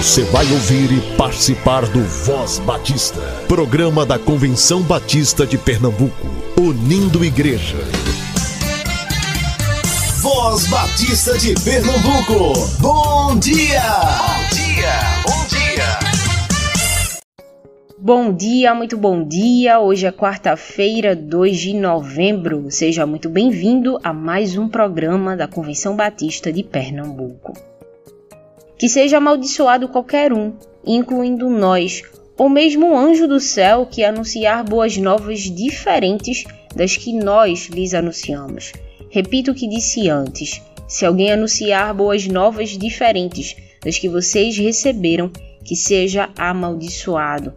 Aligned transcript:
Você 0.00 0.24
vai 0.24 0.50
ouvir 0.50 0.90
e 0.92 1.16
participar 1.18 1.84
do 1.84 2.02
Voz 2.02 2.58
Batista, 2.60 3.20
programa 3.46 4.06
da 4.06 4.18
Convenção 4.18 4.80
Batista 4.80 5.46
de 5.46 5.58
Pernambuco, 5.58 6.26
unindo 6.58 7.22
igreja. 7.22 7.76
Voz 10.22 10.66
Batista 10.68 11.36
de 11.36 11.52
Pernambuco, 11.62 12.66
bom 12.80 13.38
dia! 13.38 13.82
Bom 13.90 14.54
dia, 14.56 14.92
bom 15.22 15.46
dia! 15.48 15.98
Bom 17.98 18.32
dia, 18.32 18.74
muito 18.74 18.96
bom 18.96 19.22
dia. 19.22 19.80
Hoje 19.80 20.06
é 20.06 20.10
quarta-feira, 20.10 21.14
2 21.14 21.58
de 21.58 21.74
novembro. 21.74 22.70
Seja 22.70 23.04
muito 23.04 23.28
bem-vindo 23.28 24.00
a 24.02 24.14
mais 24.14 24.56
um 24.56 24.66
programa 24.66 25.36
da 25.36 25.46
Convenção 25.46 25.94
Batista 25.94 26.50
de 26.50 26.64
Pernambuco. 26.64 27.69
Que 28.80 28.88
seja 28.88 29.18
amaldiçoado 29.18 29.88
qualquer 29.88 30.32
um, 30.32 30.54
incluindo 30.86 31.50
nós, 31.50 32.00
ou 32.34 32.48
mesmo 32.48 32.90
o 32.90 32.96
anjo 32.96 33.28
do 33.28 33.38
céu 33.38 33.84
que 33.84 34.02
anunciar 34.02 34.64
boas 34.64 34.96
novas 34.96 35.40
diferentes 35.40 36.44
das 36.74 36.96
que 36.96 37.12
nós 37.12 37.66
lhes 37.66 37.92
anunciamos. 37.92 38.72
Repito 39.10 39.50
o 39.50 39.54
que 39.54 39.68
disse 39.68 40.08
antes: 40.08 40.62
se 40.88 41.04
alguém 41.04 41.30
anunciar 41.30 41.92
boas 41.92 42.26
novas 42.26 42.70
diferentes 42.70 43.54
das 43.84 43.98
que 43.98 44.08
vocês 44.08 44.56
receberam, 44.56 45.30
que 45.62 45.76
seja 45.76 46.30
amaldiçoado. 46.38 47.52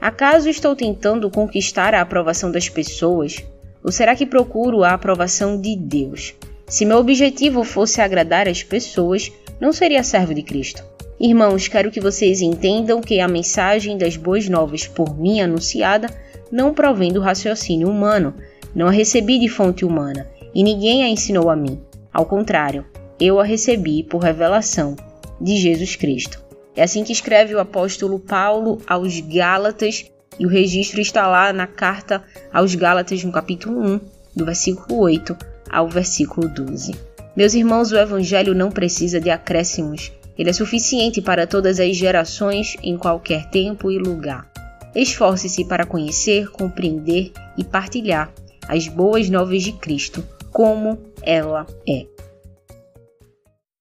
Acaso 0.00 0.48
estou 0.48 0.74
tentando 0.74 1.30
conquistar 1.30 1.94
a 1.94 2.00
aprovação 2.00 2.50
das 2.50 2.70
pessoas? 2.70 3.44
Ou 3.84 3.92
será 3.92 4.16
que 4.16 4.24
procuro 4.24 4.82
a 4.82 4.94
aprovação 4.94 5.60
de 5.60 5.76
Deus? 5.76 6.34
Se 6.72 6.86
meu 6.86 6.96
objetivo 6.96 7.64
fosse 7.64 8.00
agradar 8.00 8.48
as 8.48 8.62
pessoas, 8.62 9.30
não 9.60 9.74
seria 9.74 10.02
servo 10.02 10.32
de 10.32 10.42
Cristo. 10.42 10.82
Irmãos, 11.20 11.68
quero 11.68 11.90
que 11.90 12.00
vocês 12.00 12.40
entendam 12.40 13.02
que 13.02 13.20
a 13.20 13.28
mensagem 13.28 13.98
das 13.98 14.16
boas 14.16 14.48
novas 14.48 14.86
por 14.86 15.14
mim 15.14 15.42
anunciada 15.42 16.08
não 16.50 16.72
provém 16.72 17.12
do 17.12 17.20
raciocínio 17.20 17.90
humano, 17.90 18.32
não 18.74 18.88
a 18.88 18.90
recebi 18.90 19.38
de 19.38 19.50
fonte 19.50 19.84
humana, 19.84 20.26
e 20.54 20.64
ninguém 20.64 21.04
a 21.04 21.08
ensinou 21.08 21.50
a 21.50 21.54
mim. 21.54 21.78
Ao 22.10 22.24
contrário, 22.24 22.86
eu 23.20 23.38
a 23.38 23.44
recebi 23.44 24.02
por 24.02 24.22
revelação 24.22 24.96
de 25.38 25.58
Jesus 25.58 25.94
Cristo. 25.94 26.42
É 26.74 26.82
assim 26.84 27.04
que 27.04 27.12
escreve 27.12 27.54
o 27.54 27.60
apóstolo 27.60 28.18
Paulo 28.18 28.80
aos 28.86 29.20
Gálatas, 29.20 30.06
e 30.40 30.46
o 30.46 30.48
registro 30.48 31.02
está 31.02 31.26
lá 31.26 31.52
na 31.52 31.66
carta 31.66 32.24
aos 32.50 32.74
Gálatas, 32.74 33.22
no 33.22 33.30
capítulo 33.30 33.78
1, 33.78 34.00
do 34.34 34.46
versículo 34.46 35.00
8 35.00 35.51
ao 35.72 35.88
versículo 35.88 36.48
12. 36.48 36.94
Meus 37.34 37.54
irmãos, 37.54 37.90
o 37.90 37.96
Evangelho 37.96 38.54
não 38.54 38.70
precisa 38.70 39.18
de 39.18 39.30
acréscimos. 39.30 40.12
Ele 40.36 40.50
é 40.50 40.52
suficiente 40.52 41.22
para 41.22 41.46
todas 41.46 41.80
as 41.80 41.96
gerações, 41.96 42.76
em 42.82 42.96
qualquer 42.96 43.48
tempo 43.50 43.90
e 43.90 43.98
lugar. 43.98 44.50
Esforce-se 44.94 45.64
para 45.64 45.86
conhecer, 45.86 46.50
compreender 46.50 47.32
e 47.56 47.64
partilhar 47.64 48.30
as 48.68 48.86
boas 48.86 49.30
novas 49.30 49.62
de 49.62 49.72
Cristo, 49.72 50.22
como 50.52 50.98
ela 51.22 51.66
é. 51.88 52.06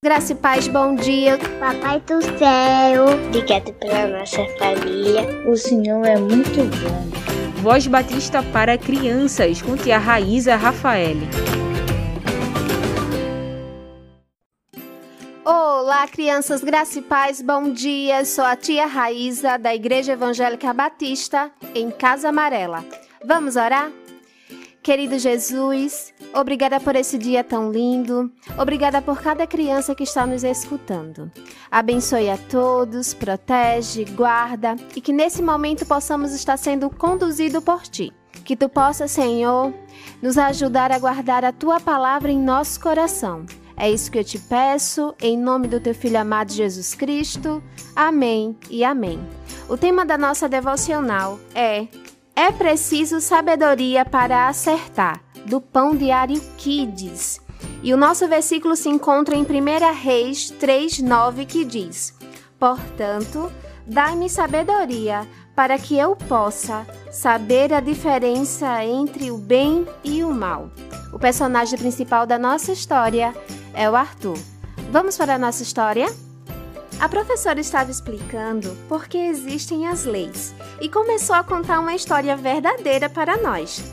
Graça 0.04 0.32
e 0.34 0.36
paz, 0.36 0.68
bom 0.68 0.96
dia. 0.96 1.38
Papai 1.60 2.02
do 2.02 2.22
céu, 2.40 3.06
obrigado 3.28 3.72
pela 3.74 4.08
nossa 4.08 4.44
família. 4.58 5.22
O 5.48 5.56
Senhor 5.56 6.04
é 6.06 6.18
muito 6.18 6.64
bom. 6.82 7.62
Voz 7.62 7.86
Batista 7.86 8.42
para 8.42 8.78
crianças, 8.80 9.62
com 9.62 9.78
tia 9.78 10.00
Raíza 10.00 10.56
Rafael. 10.56 11.18
Olá, 15.44 16.08
crianças, 16.08 16.64
graça 16.64 17.00
e 17.00 17.02
paz, 17.02 17.42
bom 17.42 17.72
dia. 17.74 18.24
Sou 18.26 18.46
a 18.46 18.56
tia 18.56 18.86
Raíza, 18.86 19.58
da 19.58 19.74
Igreja 19.74 20.12
Evangélica 20.14 20.72
Batista, 20.72 21.52
em 21.74 21.90
Casa 21.90 22.30
Amarela. 22.30 22.86
Vamos 23.26 23.56
orar? 23.56 23.92
Querido 24.84 25.18
Jesus, 25.18 26.14
obrigada 26.32 26.80
por 26.80 26.96
esse 26.96 27.18
dia 27.18 27.44
tão 27.44 27.72
lindo. 27.72 28.32
Obrigada 28.56 29.02
por 29.02 29.20
cada 29.20 29.48
criança 29.48 29.96
que 29.96 30.04
está 30.04 30.28
nos 30.28 30.44
escutando. 30.44 31.32
Abençoe 31.72 32.30
a 32.30 32.38
todos, 32.38 33.16
protege, 33.16 34.06
guarda 34.06 34.76
e 34.96 35.02
que 35.02 35.12
nesse 35.12 35.42
momento 35.42 35.88
possamos 35.88 36.34
estar 36.34 36.58
sendo 36.58 36.88
conduzido 36.88 37.64
por 37.64 37.82
ti. 37.82 38.14
Que 38.46 38.56
tu 38.56 38.70
possa, 38.70 39.08
Senhor, 39.08 39.74
nos 40.22 40.38
ajudar 40.38 40.92
a 40.92 41.00
guardar 41.00 41.44
a 41.44 41.52
tua 41.52 41.80
palavra 41.80 42.32
em 42.32 42.38
nosso 42.38 42.80
coração 42.80 43.44
é 43.82 43.90
isso 43.90 44.12
que 44.12 44.20
eu 44.20 44.24
te 44.24 44.38
peço, 44.38 45.16
em 45.20 45.36
nome 45.36 45.68
do 45.68 45.80
teu 45.80 45.96
filho 45.96 46.20
amado 46.20 46.52
Jesus 46.52 46.94
Cristo. 46.94 47.64
Amém 47.96 48.56
e 48.70 48.84
amém. 48.84 49.20
O 49.68 49.76
tema 49.76 50.06
da 50.06 50.20
nossa 50.20 50.48
devocional 50.48 51.40
é 51.56 51.88
É 52.36 52.52
preciso 52.52 53.20
sabedoria 53.20 54.06
para 54.06 54.48
acertar, 54.48 55.20
do 55.48 55.60
Pão 55.60 55.96
Diário 55.96 56.40
Kids. 56.58 57.42
E 57.82 57.92
o 57.92 57.98
nosso 57.98 58.28
versículo 58.28 58.76
se 58.76 58.88
encontra 58.88 59.36
em 59.36 59.42
1 59.42 59.46
Reis 60.00 60.54
3,9 60.62 61.48
que 61.48 61.66
diz: 61.66 62.16
Portanto, 62.60 63.52
dai-me 63.88 64.30
sabedoria 64.30 65.28
para 65.56 65.80
que 65.80 65.98
eu 65.98 66.16
possa 66.16 66.86
saber 67.12 67.74
a 67.74 67.80
diferença 67.80 68.86
entre 68.86 69.32
o 69.32 69.40
bem 69.40 69.88
e 70.04 70.24
o 70.24 70.32
mal. 70.32 70.70
O 71.12 71.18
personagem 71.18 71.80
principal 71.80 72.28
da 72.28 72.38
nossa 72.38 72.72
história 72.72 73.34
é 73.74 73.90
o 73.90 73.96
Arthur. 73.96 74.38
Vamos 74.92 75.18
para 75.18 75.36
a 75.36 75.38
nossa 75.38 75.64
história? 75.64 76.08
A 77.00 77.10
professora 77.10 77.60
estava 77.60 77.90
explicando 77.90 78.78
por 78.88 79.08
que 79.08 79.18
existem 79.18 79.88
as 79.88 80.06
leis 80.06 80.54
e 80.80 80.88
começou 80.88 81.36
a 81.36 81.44
contar 81.44 81.80
uma 81.80 81.96
história 81.96 82.36
verdadeira 82.36 83.10
para 83.10 83.38
nós. 83.38 83.84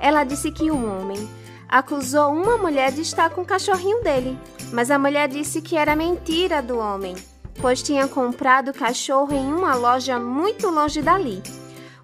Ela 0.00 0.24
disse 0.24 0.50
que 0.50 0.70
um 0.70 1.00
homem 1.00 1.28
acusou 1.68 2.32
uma 2.32 2.58
mulher 2.58 2.92
de 2.92 3.00
estar 3.00 3.30
com 3.30 3.42
o 3.42 3.46
cachorrinho 3.46 4.02
dele, 4.02 4.38
mas 4.72 4.90
a 4.90 4.98
mulher 4.98 5.28
disse 5.28 5.62
que 5.62 5.76
era 5.76 5.96
mentira 5.96 6.60
do 6.60 6.78
homem, 6.78 7.14
pois 7.60 7.82
tinha 7.82 8.06
comprado 8.06 8.70
o 8.70 8.74
cachorro 8.74 9.32
em 9.32 9.52
uma 9.52 9.74
loja 9.74 10.18
muito 10.18 10.68
longe 10.68 11.00
dali. 11.00 11.42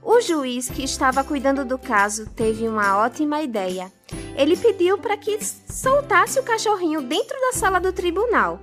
O 0.02 0.20
juiz 0.20 0.68
que 0.68 0.84
estava 0.84 1.24
cuidando 1.24 1.64
do 1.64 1.78
caso 1.78 2.26
teve 2.30 2.68
uma 2.68 2.98
ótima 2.98 3.42
ideia 3.42 3.90
ele 4.36 4.56
pediu 4.56 4.98
para 4.98 5.16
que 5.16 5.38
soltasse 5.42 6.38
o 6.38 6.42
cachorrinho 6.42 7.02
dentro 7.02 7.38
da 7.40 7.52
sala 7.52 7.80
do 7.80 7.92
tribunal. 7.92 8.60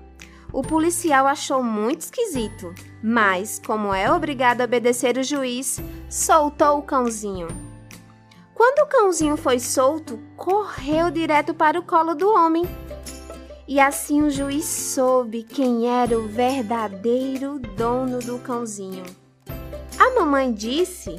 O 0.54 0.62
policial 0.62 1.28
achou 1.28 1.64
muito 1.64 2.02
esquisito, 2.02 2.76
mas, 3.02 3.62
como 3.66 3.94
é 3.94 4.12
obrigado 4.12 4.62
a 4.62 4.66
obedecer 4.66 5.18
o 5.18 5.24
juiz, 5.24 5.80
soltou 6.09 6.80
o 6.80 6.84
cãozinho. 6.84 7.48
Quando 8.54 8.86
o 8.86 8.88
cãozinho 8.88 9.38
foi 9.38 9.59
solto, 9.59 10.20
correu 10.36 11.09
direto 11.09 11.54
para 11.54 11.80
o 11.80 11.84
colo 11.84 12.14
do 12.14 12.30
homem. 12.30 12.66
E 13.68 13.80
assim 13.80 14.22
o 14.22 14.30
juiz 14.30 14.66
soube 14.66 15.44
quem 15.44 15.88
era 15.88 16.20
o 16.20 16.28
verdadeiro 16.28 17.58
dono 17.58 18.20
do 18.20 18.38
cãozinho. 18.40 19.03
A 19.98 20.14
mamãe 20.20 20.53
disse 20.53 21.16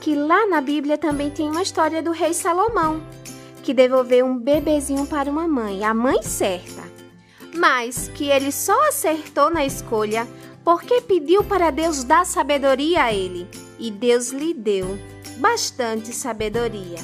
que 0.00 0.14
lá 0.14 0.46
na 0.46 0.60
Bíblia 0.60 0.96
também 0.96 1.28
tem 1.30 1.50
uma 1.50 1.62
história 1.62 2.02
do 2.02 2.12
rei 2.12 2.32
Salomão 2.32 3.02
que 3.62 3.74
devolveu 3.74 4.26
um 4.26 4.38
bebezinho 4.38 5.06
para 5.06 5.30
uma 5.30 5.46
mãe, 5.46 5.84
a 5.84 5.94
mãe 5.94 6.22
certa, 6.22 6.82
mas 7.54 8.08
que 8.08 8.28
ele 8.28 8.50
só 8.52 8.88
acertou 8.88 9.50
na 9.50 9.64
escolha 9.64 10.26
porque 10.64 11.00
pediu 11.00 11.42
para 11.42 11.70
Deus 11.70 12.04
dar 12.04 12.26
sabedoria 12.26 13.04
a 13.04 13.12
ele, 13.12 13.48
e 13.78 13.90
Deus 13.90 14.30
lhe 14.30 14.52
deu 14.52 14.98
bastante 15.38 16.12
sabedoria. 16.12 16.98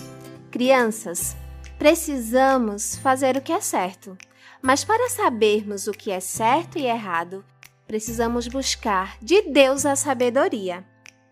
Crianças, 0.51 1.37
precisamos 1.79 2.97
fazer 2.97 3.37
o 3.37 3.41
que 3.41 3.53
é 3.53 3.61
certo, 3.61 4.17
mas 4.61 4.85
para 4.85 5.09
sabermos 5.09 5.87
o 5.87 5.93
que 5.93 6.11
é 6.11 6.21
certo 6.21 6.79
e 6.79 6.87
errado, 6.87 7.45
precisamos 7.87 8.47
buscar 8.47 9.17
de 9.23 9.43
Deus 9.43 9.87
a 9.87 9.97
sabedoria 9.97 10.85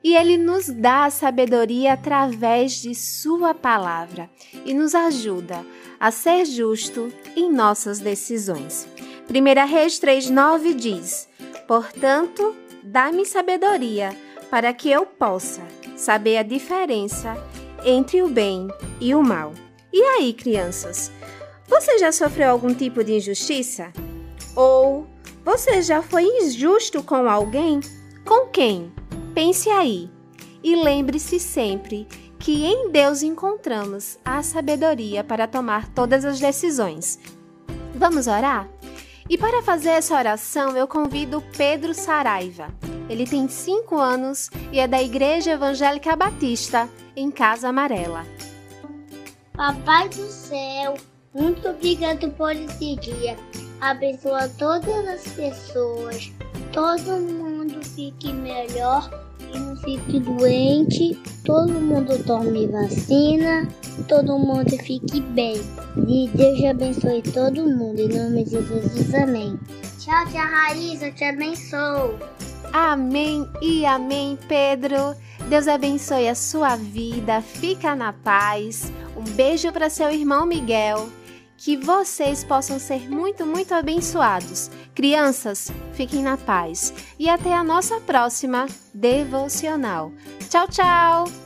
e 0.04 0.14
ele 0.14 0.36
nos 0.36 0.68
dá 0.68 1.06
a 1.06 1.10
sabedoria 1.10 1.94
através 1.94 2.72
de 2.72 2.94
Sua 2.94 3.54
palavra 3.54 4.28
e 4.66 4.74
nos 4.74 4.94
ajuda 4.94 5.64
a 5.98 6.10
ser 6.10 6.44
justo 6.44 7.10
em 7.34 7.50
nossas 7.50 8.00
decisões. 8.00 8.86
1 9.30 9.66
Reis 9.66 9.98
3,9 9.98 10.74
diz: 10.74 11.26
Portanto, 11.66 12.54
dá-me 12.82 13.24
sabedoria 13.24 14.14
para 14.50 14.74
que 14.74 14.90
eu 14.90 15.06
possa 15.06 15.62
saber 15.96 16.36
a 16.36 16.42
diferença 16.42 17.34
entre 17.82 18.22
o 18.22 18.28
bem 18.28 18.68
e 19.00 19.14
o 19.14 19.22
mal. 19.22 19.54
E 19.90 20.02
aí, 20.02 20.34
crianças? 20.34 21.10
Você 21.66 21.98
já 21.98 22.12
sofreu 22.12 22.50
algum 22.50 22.74
tipo 22.74 23.02
de 23.02 23.14
injustiça? 23.14 23.90
Ou 24.54 25.06
você 25.42 25.80
já 25.80 26.02
foi 26.02 26.24
injusto 26.24 27.02
com 27.02 27.26
alguém? 27.28 27.80
Com 28.24 28.48
quem? 28.48 28.92
Pense 29.34 29.68
aí 29.68 30.08
e 30.62 30.76
lembre-se 30.76 31.40
sempre 31.40 32.06
que 32.38 32.64
em 32.64 32.90
Deus 32.90 33.22
encontramos 33.22 34.16
a 34.24 34.42
sabedoria 34.42 35.24
para 35.24 35.48
tomar 35.48 35.88
todas 35.88 36.24
as 36.24 36.38
decisões. 36.38 37.18
Vamos 37.94 38.28
orar? 38.28 38.68
E 39.28 39.36
para 39.36 39.62
fazer 39.62 39.90
essa 39.90 40.16
oração, 40.16 40.76
eu 40.76 40.86
convido 40.86 41.42
Pedro 41.56 41.92
Saraiva. 41.94 42.68
Ele 43.08 43.26
tem 43.26 43.48
5 43.48 43.96
anos 43.98 44.50
e 44.70 44.78
é 44.78 44.86
da 44.86 45.02
Igreja 45.02 45.52
Evangélica 45.52 46.14
Batista, 46.14 46.88
em 47.16 47.30
Casa 47.30 47.68
Amarela. 47.68 48.24
Papai 49.54 50.08
do 50.10 50.28
céu, 50.28 50.94
muito 51.34 51.68
obrigado 51.68 52.30
por 52.32 52.52
esse 52.52 52.96
dia. 52.96 53.36
Abençoa 53.80 54.48
todas 54.58 55.08
as 55.08 55.22
pessoas. 55.32 56.30
Todo 56.72 57.20
mundo 57.20 57.53
fique 57.94 58.32
melhor 58.32 59.10
e 59.52 59.58
não 59.58 59.76
fique 59.76 60.20
doente. 60.20 61.18
Todo 61.44 61.72
mundo 61.72 62.22
tome 62.24 62.66
vacina. 62.66 63.68
Todo 64.08 64.38
mundo 64.38 64.70
fique 64.82 65.20
bem. 65.20 65.60
E 66.08 66.28
Deus 66.34 66.64
abençoe 66.64 67.22
todo 67.22 67.68
mundo. 67.68 68.00
Em 68.00 68.08
nome 68.08 68.44
de 68.44 68.50
Jesus, 68.50 69.14
amém. 69.14 69.58
Tchau, 69.98 70.26
tia 70.30 70.44
Raíssa, 70.44 71.10
te 71.12 71.24
abençoo. 71.24 72.18
Amém 72.72 73.48
e 73.62 73.86
amém, 73.86 74.36
Pedro. 74.48 75.14
Deus 75.48 75.68
abençoe 75.68 76.28
a 76.28 76.34
sua 76.34 76.76
vida. 76.76 77.40
Fica 77.40 77.94
na 77.94 78.12
paz. 78.12 78.92
Um 79.16 79.22
beijo 79.22 79.70
para 79.72 79.88
seu 79.88 80.10
irmão 80.10 80.44
Miguel 80.44 81.08
que 81.56 81.76
vocês 81.76 82.44
possam 82.44 82.78
ser 82.78 83.10
muito, 83.10 83.46
muito 83.46 83.72
abençoados. 83.72 84.70
Crianças, 84.94 85.70
fiquem 85.92 86.22
na 86.22 86.36
paz 86.36 86.92
e 87.18 87.28
até 87.28 87.54
a 87.54 87.64
nossa 87.64 88.00
próxima 88.00 88.66
devocional. 88.92 90.12
Tchau, 90.48 90.68
tchau! 90.68 91.43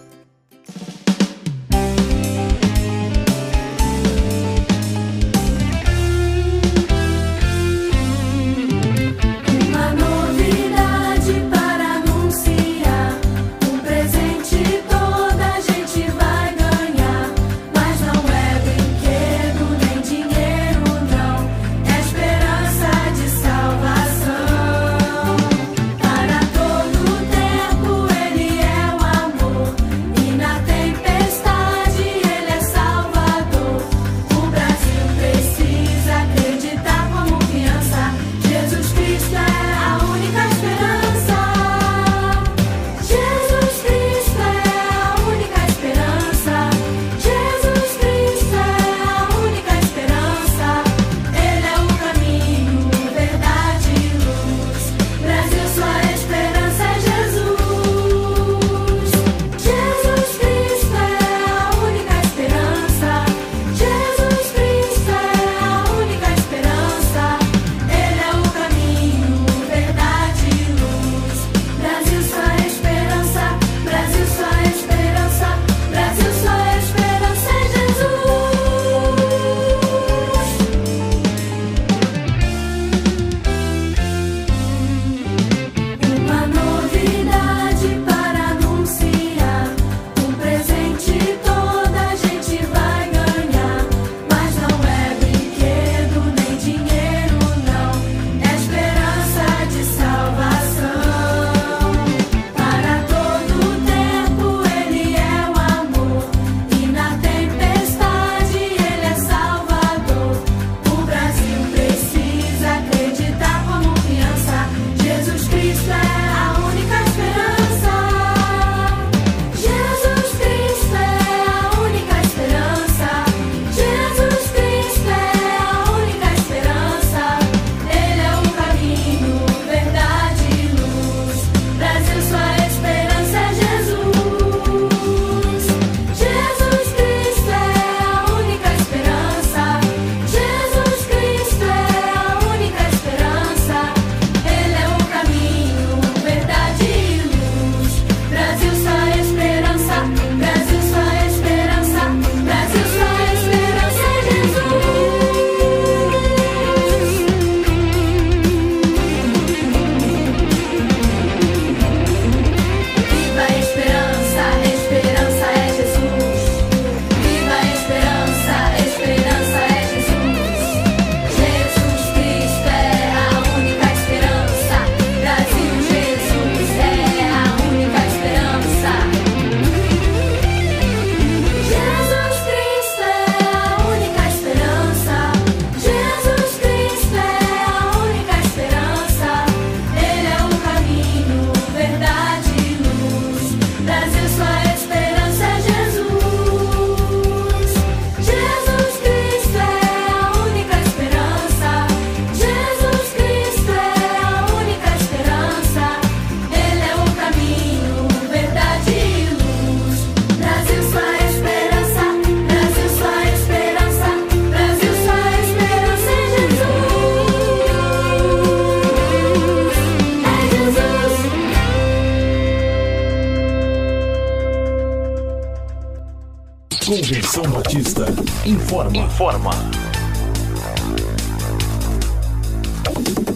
Convenção 227.38 227.52
Batista 227.52 228.06
informa. 228.44 228.96
Informa. 228.96 229.50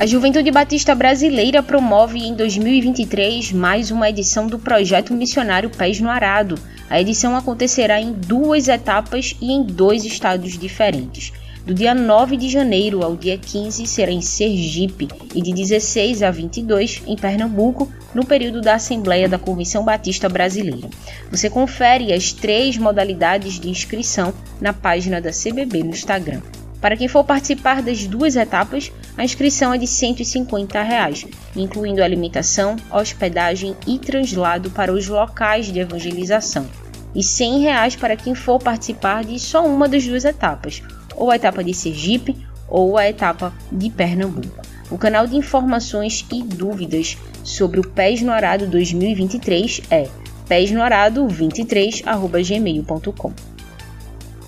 A 0.01 0.07
Juventude 0.07 0.51
Batista 0.51 0.93
Brasileira 0.93 1.63
promove 1.63 2.19
em 2.19 2.35
2023 2.35 3.53
mais 3.53 3.93
uma 3.93 4.09
edição 4.09 4.49
do 4.49 4.59
projeto 4.59 5.15
missionário 5.15 5.71
Pés 5.71 6.01
no 6.01 6.11
Arado. 6.11 6.57
A 6.91 7.01
edição 7.01 7.37
acontecerá 7.37 8.01
em 8.01 8.13
duas 8.13 8.67
etapas 8.67 9.37
e 9.41 9.53
em 9.53 9.63
dois 9.63 10.05
estados 10.05 10.59
diferentes. 10.59 11.33
Do 11.65 11.73
dia 11.73 11.95
9 11.95 12.37
de 12.37 12.49
janeiro 12.49 13.05
ao 13.05 13.15
dia 13.15 13.39
15 13.39 13.87
será 13.87 14.11
em 14.11 14.21
Sergipe 14.21 15.07
e 15.33 15.41
de 15.41 15.53
16 15.53 16.25
a 16.25 16.31
22 16.31 17.03
em 17.07 17.15
Pernambuco, 17.15 17.89
no 18.13 18.27
período 18.27 18.61
da 18.61 18.75
Assembleia 18.75 19.29
da 19.29 19.39
Convenção 19.39 19.85
Batista 19.85 20.29
Brasileira. 20.29 20.89
Você 21.31 21.49
confere 21.49 22.13
as 22.13 22.33
três 22.33 22.77
modalidades 22.77 23.61
de 23.61 23.71
inscrição 23.71 24.35
na 24.61 24.73
página 24.73 25.21
da 25.21 25.31
CBB 25.31 25.85
no 25.85 25.91
Instagram. 25.91 26.41
Para 26.81 26.97
quem 26.97 27.07
for 27.07 27.23
participar 27.23 27.81
das 27.81 28.09
duas 28.09 28.35
etapas, 28.35 28.91
a 29.17 29.25
inscrição 29.25 29.73
é 29.73 29.79
de 29.79 29.87
150 29.87 30.83
reais, 30.83 31.25
incluindo 31.55 32.03
alimentação, 32.03 32.75
hospedagem 32.91 33.77
e 33.87 34.01
translado 34.01 34.69
para 34.71 34.93
os 34.93 35.07
locais 35.07 35.67
de 35.67 35.79
evangelização, 35.79 36.67
e 37.15 37.23
100 37.23 37.61
reais 37.61 37.95
para 37.95 38.17
quem 38.17 38.35
for 38.35 38.59
participar 38.59 39.23
de 39.23 39.39
só 39.39 39.65
uma 39.65 39.89
das 39.89 40.05
duas 40.05 40.25
etapas, 40.25 40.83
ou 41.17 41.31
a 41.31 41.37
etapa 41.37 41.63
de 41.63 41.73
Sergipe 41.75 42.37
ou 42.69 42.99
a 42.99 43.09
etapa 43.09 43.53
de 43.71 43.89
Pernambuco. 43.91 44.61
O 44.91 44.99
canal 44.99 45.25
de 45.27 45.37
informações 45.37 46.27
e 46.33 46.43
dúvidas 46.43 47.19
sobre 47.43 47.81
o 47.81 47.89
Pés 47.89 48.23
no 48.23 48.31
Arado 48.31 48.67
2023 48.67 49.83
é 49.91 50.07
pesnoarado23@gmail.com. 50.49 53.33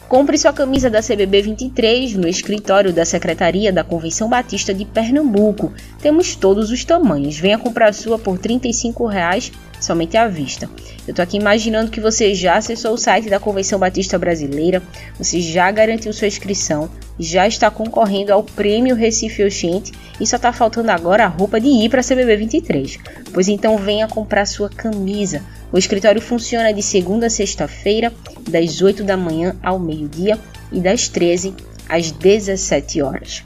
Compre 0.09 0.37
sua 0.37 0.53
camisa 0.53 0.91
da 0.91 1.03
CBB 1.03 1.43
23 1.43 2.15
no 2.15 2.29
escritório 2.29 2.93
da 2.93 3.07
Secretaria 3.07 3.73
da 3.73 3.83
Convenção 3.83 4.29
Batista 4.29 4.75
de 4.75 4.85
Pernambuco. 4.85 5.73
Temos 6.01 6.37
todos 6.37 6.71
os 6.71 6.85
tamanhos. 6.85 7.39
Venha 7.39 7.59
comprar 7.59 7.95
sua 7.95 8.19
por 8.19 8.39
35 8.39 9.07
reais, 9.07 9.51
somente 9.85 10.17
à 10.17 10.27
vista. 10.27 10.69
Eu 11.07 11.11
estou 11.11 11.23
aqui 11.23 11.37
imaginando 11.37 11.91
que 11.91 12.01
você 12.01 12.35
já 12.35 12.57
acessou 12.57 12.95
o 12.95 12.99
site 12.99 13.29
da 13.29 13.39
Convenção 13.39 13.79
Batista 13.79 14.19
Brasileira, 14.19 14.83
você 15.19 15.41
já 15.41 15.71
garantiu 15.71 16.13
sua 16.13 16.29
inscrição, 16.29 16.91
já 17.19 17.47
está 17.47 17.71
concorrendo 17.71 18.33
ao 18.33 18.43
Prêmio 18.43 18.97
Recife 18.97 19.45
Oxente 19.45 19.93
e 20.21 20.27
só 20.27 20.37
está 20.37 20.53
faltando 20.53 20.91
agora 20.91 21.25
a 21.25 21.29
roupa 21.29 21.61
de 21.61 21.69
ir 21.69 21.89
para 21.89 22.01
a 22.01 22.05
CBB 22.05 22.37
23. 22.37 22.99
Pois 23.33 23.49
então 23.49 23.77
venha 23.77 24.09
comprar 24.09 24.47
sua 24.47 24.69
camisa. 24.69 25.43
O 25.71 25.79
escritório 25.79 26.21
funciona 26.21 26.73
de 26.73 26.83
segunda 26.83 27.27
a 27.27 27.31
sexta-feira, 27.31 28.13
das 28.49 28.81
8 28.81 29.05
da 29.05 29.17
manhã 29.17 29.57
ao 29.63 29.79
meio-dia 29.79 30.39
e 30.73 30.81
das 30.81 31.09
13 31.09 31.55
às 31.89 32.11
17 32.11 33.03
horas. 33.03 33.43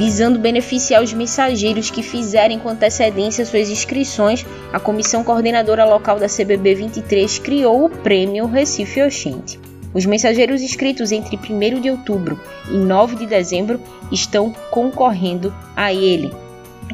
Visando 0.00 0.38
beneficiar 0.38 1.02
os 1.02 1.12
mensageiros 1.12 1.90
que 1.90 2.02
fizerem 2.02 2.58
com 2.58 2.70
antecedência 2.70 3.44
suas 3.44 3.68
inscrições, 3.68 4.46
a 4.72 4.80
Comissão 4.80 5.22
Coordenadora 5.22 5.84
Local 5.84 6.18
da 6.18 6.26
CBB 6.26 6.74
23 6.74 7.38
criou 7.40 7.84
o 7.84 7.90
Prêmio 7.90 8.46
Recife 8.46 9.02
Oxente. 9.02 9.60
Os 9.92 10.06
mensageiros 10.06 10.62
inscritos 10.62 11.12
entre 11.12 11.36
1 11.36 11.82
de 11.82 11.90
outubro 11.90 12.40
e 12.70 12.78
9 12.78 13.16
de 13.16 13.26
dezembro 13.26 13.78
estão 14.10 14.54
concorrendo 14.70 15.54
a 15.76 15.92
ele, 15.92 16.32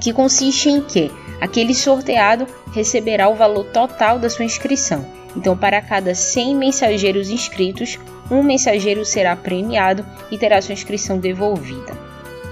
que 0.01 0.13
consiste 0.13 0.69
em 0.69 0.81
que 0.81 1.09
aquele 1.41 1.77
sorteado 1.77 2.45
receberá 2.75 3.29
o 3.29 3.37
valor 3.37 3.67
total 3.67 4.19
da 4.19 4.29
sua 4.29 4.45
inscrição. 4.45 5.07
Então, 5.37 5.57
para 5.57 5.81
cada 5.81 6.13
100 6.13 6.57
mensageiros 6.57 7.31
inscritos, 7.31 8.01
um 8.29 8.43
mensageiro 8.43 9.05
será 9.05 9.37
premiado 9.37 10.05
e 10.29 10.37
terá 10.37 10.61
sua 10.61 10.73
inscrição 10.73 11.21
devolvida. 11.21 12.06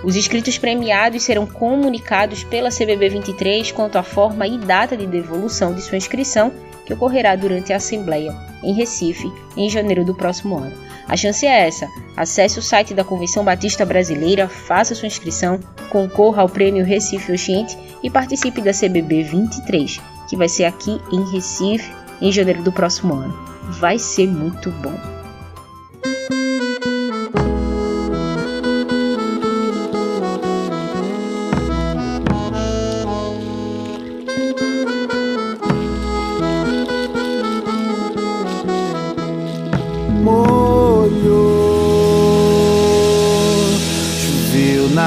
Os 0.05 0.17
inscritos 0.17 0.59
premiados 0.59 1.23
serão 1.23 1.47
comunicados 1.47 2.45
pela 2.45 2.69
CBB 2.69 3.09
23 3.09 3.73
quanto 3.73 3.97
à 3.97 4.03
forma 4.03 4.47
e 4.47 4.59
data 4.59 4.95
de 4.95 5.07
devolução 5.07 5.73
de 5.73 5.81
sua 5.81 5.97
inscrição, 5.97 6.53
que 6.85 6.93
ocorrerá 6.93 7.35
durante 7.35 7.73
a 7.73 7.77
Assembleia 7.77 8.37
em 8.63 8.75
Recife 8.75 9.33
em 9.57 9.71
janeiro 9.71 10.05
do 10.05 10.15
próximo 10.15 10.59
ano. 10.59 10.77
A 11.09 11.17
chance 11.17 11.47
é 11.47 11.67
essa. 11.67 11.89
Acesse 12.15 12.59
o 12.59 12.63
site 12.63 12.93
da 12.93 13.03
Convenção 13.03 13.43
Batista 13.45 13.87
Brasileira, 13.87 14.47
faça 14.47 14.95
sua 14.95 15.07
inscrição, 15.07 15.59
concorra 15.89 16.43
ao 16.43 16.51
Prêmio 16.51 16.85
Recife 16.85 17.33
Oxente 17.33 17.77
e 18.03 18.11
participe 18.11 18.61
da 18.61 18.73
CBB 18.73 19.23
23, 19.23 20.01
que 20.29 20.37
vai 20.37 20.51
ser 20.51 20.65
aqui 20.67 21.01
em 21.11 21.33
Recife 21.33 21.91
em 22.21 22.31
janeiro 22.31 22.63
do 22.63 22.73
próximo 22.73 23.15
ano. 23.15 23.35
Vai 23.81 23.99
ser 23.99 24.29
muito 24.29 24.71
bom. 24.71 25.14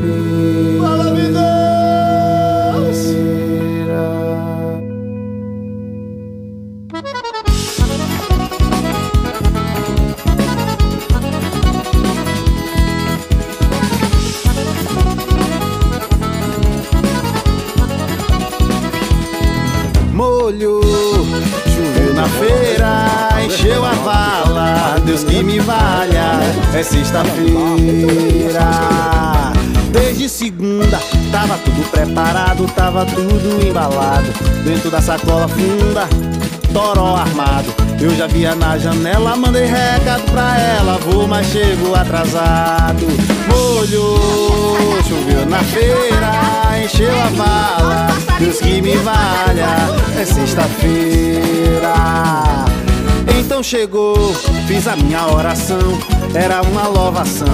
Encheu 23.45 23.83
a 23.85 23.91
vala, 23.91 24.99
Deus 25.05 25.23
que 25.23 25.41
me 25.43 25.59
valha, 25.59 26.39
é 26.73 26.83
sexta-feira. 26.83 28.61
Desde 29.91 30.29
segunda, 30.29 30.99
tava 31.31 31.57
tudo 31.57 31.89
preparado, 31.89 32.65
tava 32.75 33.05
tudo 33.05 33.65
embalado, 33.65 34.31
dentro 34.63 34.91
da 34.91 35.01
sacola 35.01 35.47
funda, 35.47 36.07
toró 36.73 37.15
armado. 37.15 37.73
Eu 37.99 38.15
já 38.15 38.27
via 38.27 38.53
na 38.53 38.77
janela, 38.77 39.35
mandei 39.35 39.65
recado 39.65 40.21
pra 40.31 40.55
ela, 40.59 40.99
vou, 40.99 41.27
mas 41.27 41.47
chego 41.47 41.95
atrasado. 41.95 43.07
Molhou, 43.47 45.01
choveu 45.07 45.45
na 45.47 45.59
feira, 45.63 46.31
encheu 46.83 47.11
a 47.19 47.25
vala, 47.29 48.07
Deus 48.39 48.59
que 48.59 48.81
me 48.81 48.95
valha, 48.97 49.89
é 50.19 50.25
sexta-feira. 50.25 51.93
Então 53.57 53.63
chegou, 53.63 54.35
fiz 54.67 54.87
a 54.87 54.95
minha 54.95 55.25
oração, 55.25 55.79
era 56.35 56.61
uma 56.61 56.87
louvação 56.87 57.47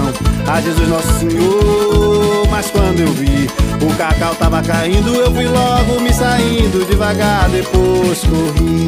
a 0.46 0.60
Jesus 0.60 0.86
Nosso 0.86 1.10
Senhor. 1.18 2.46
Mas 2.50 2.70
quando 2.70 3.00
eu 3.00 3.06
vi 3.06 3.48
o 3.82 3.96
cacau 3.96 4.34
tava 4.34 4.60
caindo, 4.60 5.14
eu 5.14 5.32
fui 5.32 5.48
logo 5.48 5.98
me 6.02 6.12
saindo 6.12 6.86
devagar, 6.86 7.48
depois 7.48 8.20
corri. 8.20 8.86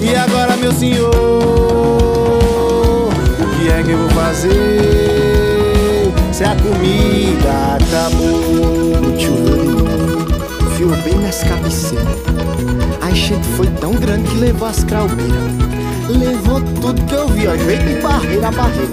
E 0.00 0.14
agora, 0.14 0.56
meu 0.56 0.70
Senhor, 0.70 1.10
o 3.40 3.58
que 3.58 3.68
é 3.68 3.82
que 3.82 3.90
eu 3.90 3.98
vou 3.98 4.10
fazer 4.10 4.52
se 6.30 6.44
a 6.44 6.54
comida 6.54 7.78
acabou? 7.80 8.87
Enfiou 10.88 10.96
bem 11.04 11.18
nas 11.22 11.42
cabeceiras 11.42 12.18
a 13.02 13.10
enchente 13.10 13.46
foi 13.56 13.66
tão 13.80 13.92
grande 13.92 14.30
que 14.30 14.36
levou 14.36 14.68
as 14.68 14.84
cralbeiras. 14.84 15.32
Levou 16.08 16.60
tudo 16.80 17.02
que 17.06 17.14
eu 17.14 17.28
vi, 17.28 17.46
ó, 17.46 17.52
veio 17.52 17.82
de 17.82 17.94
barreira 18.02 18.48
a 18.48 18.50
barreira. 18.50 18.88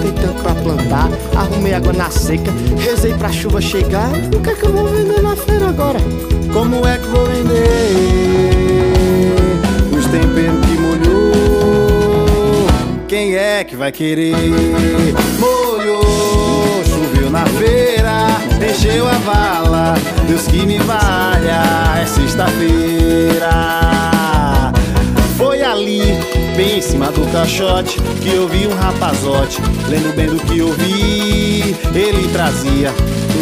Tem 0.00 0.12
tanto 0.12 0.42
pra 0.42 0.54
plantar, 0.54 1.08
arrumei 1.36 1.74
água 1.74 1.92
na 1.92 2.10
seca, 2.10 2.52
rezei 2.78 3.14
pra 3.14 3.30
chuva 3.32 3.60
chegar. 3.60 4.10
O 4.34 4.40
que 4.40 4.50
é 4.50 4.54
que 4.54 4.64
eu 4.64 4.72
vou 4.72 4.86
vender 4.86 5.22
na 5.22 5.36
feira 5.36 5.68
agora? 5.68 5.98
Como 6.52 6.86
é 6.86 6.98
que 6.98 7.06
vou 7.06 7.26
vender 7.26 7.90
os 9.96 10.06
temperos 10.06 10.66
que 10.66 10.72
molhou? 10.80 12.66
Quem 13.08 13.34
é 13.34 13.64
que 13.64 13.76
vai 13.76 13.90
querer? 13.90 14.34
Molhou, 15.38 16.84
choveu 16.84 17.30
na 17.30 17.46
feira, 17.46 17.93
encheu 18.94 19.08
a. 19.08 19.94
Deus 20.26 20.46
que 20.46 20.64
me 20.64 20.78
valha, 20.78 22.00
é 22.00 22.06
sexta-feira. 22.06 23.50
Foi 25.36 25.62
ali, 25.62 26.00
bem 26.56 26.78
em 26.78 26.80
cima 26.80 27.10
do 27.10 27.30
caixote, 27.32 28.00
que 28.22 28.30
eu 28.30 28.48
vi 28.48 28.66
um 28.66 28.74
rapazote. 28.74 29.60
Lendo 29.88 30.14
bem 30.14 30.28
do 30.28 30.36
que 30.36 30.58
eu 30.58 30.72
vi, 30.72 31.76
ele 31.94 32.28
trazia 32.32 32.92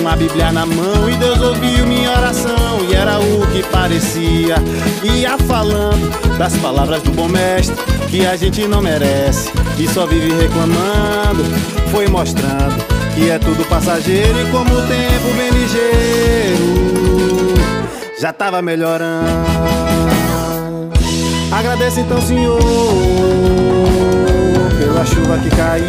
uma 0.00 0.16
Bíblia 0.16 0.50
na 0.50 0.66
mão 0.66 1.09
e 1.09 1.14
Deus 1.16 1.40
ouviu 1.40 1.87
minha 1.87 2.11
oração 2.11 2.80
e 2.88 2.94
era 2.94 3.21
o 3.21 3.47
que 3.52 3.62
parecia. 3.64 4.56
Ia 5.02 5.38
falando 5.38 6.38
das 6.38 6.56
palavras 6.56 7.02
do 7.02 7.11
bom 7.12 7.28
mestre 7.28 7.76
que 8.11 8.26
a 8.26 8.37
gente 8.37 8.66
não 8.66 8.82
merece 8.82 9.50
e 9.78 9.87
só 9.87 10.06
vive 10.06 10.32
reclamando. 10.32 11.44
Foi 11.90 12.09
mostrando 12.09 12.92
que 13.14 13.31
é 13.31 13.38
tudo 13.38 13.64
passageiro 13.69 14.40
e 14.40 14.50
como 14.50 14.75
o 14.75 14.83
tempo 14.87 15.28
vem 15.37 15.50
ligeiro 15.50 16.83
já 18.23 18.33
tava 18.33 18.62
melhorando. 18.62 19.26
Agradeço 21.50 21.99
então, 21.99 22.21
Senhor, 22.21 22.61
pela 24.78 25.04
chuva 25.04 25.38
que 25.38 25.50
caiu 25.50 25.85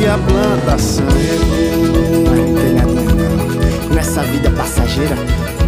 e 0.00 0.06
a 0.06 0.16
plantação 0.16 1.04
não. 2.74 3.94
Nessa 3.94 4.22
vida 4.22 4.50
passageira, 4.50 5.14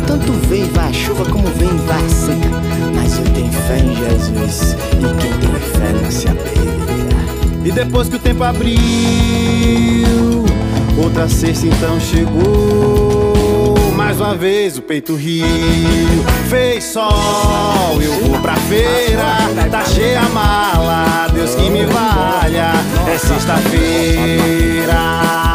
tanto 0.07 0.33
vem 0.49 0.63
e 0.63 0.69
vai 0.71 0.89
a 0.89 0.93
chuva 0.95 1.27
como 1.27 1.47
vem 1.49 1.69
e 1.69 1.87
vai 1.87 2.03
a 2.03 2.09
seca. 2.09 2.49
Mas 2.95 3.19
eu 3.19 3.25
tenho 3.35 3.53
fé 3.53 3.79
em 3.79 3.95
Jesus 3.95 4.75
e 4.95 5.21
quem 5.21 5.33
tem 5.39 5.53
fé 5.73 5.93
não 6.03 6.11
se 6.11 6.29
apega. 6.29 6.90
E 7.65 7.71
depois 7.71 8.09
que 8.09 8.17
o 8.17 8.19
tempo 8.19 8.43
abriu, 8.43 8.79
outra 10.97 11.29
sexta 11.29 11.67
então 11.67 12.01
chegou. 12.01 13.77
Mais 13.95 14.19
uma 14.19 14.35
vez 14.35 14.79
o 14.79 14.83
peito 14.83 15.15
riu, 15.15 15.45
fez 16.49 16.85
sol, 16.85 18.01
eu 18.01 18.29
vou 18.29 18.41
pra 18.41 18.57
feira, 18.57 19.37
tá 19.71 19.85
cheia 19.85 20.21
a 20.21 20.29
mala, 20.31 21.29
Deus 21.33 21.55
que 21.55 21.69
me 21.69 21.85
valha, 21.85 22.73
é 23.07 23.19
sexta-feira. 23.19 25.50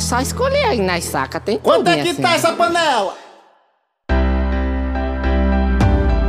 É 0.00 0.02
só 0.02 0.18
escolher 0.18 0.64
aí 0.64 0.80
nas 0.80 1.04
sacas. 1.04 1.42
Tem 1.44 1.58
Quanto 1.58 1.86
é 1.88 2.02
que 2.02 2.08
assim. 2.08 2.22
tá 2.22 2.32
essa 2.32 2.54
panela? 2.54 3.14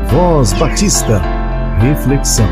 Voz 0.10 0.52
Batista. 0.52 1.22
Reflexão. 1.80 2.46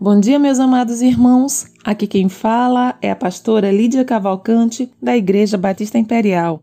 Bom 0.00 0.18
dia, 0.18 0.38
meus 0.38 0.58
amados 0.58 1.02
irmãos. 1.02 1.66
Aqui 1.84 2.06
quem 2.06 2.30
fala 2.30 2.96
é 3.02 3.10
a 3.10 3.16
pastora 3.16 3.70
Lídia 3.70 4.06
Cavalcante, 4.06 4.90
da 5.02 5.18
Igreja 5.18 5.58
Batista 5.58 5.98
Imperial. 5.98 6.60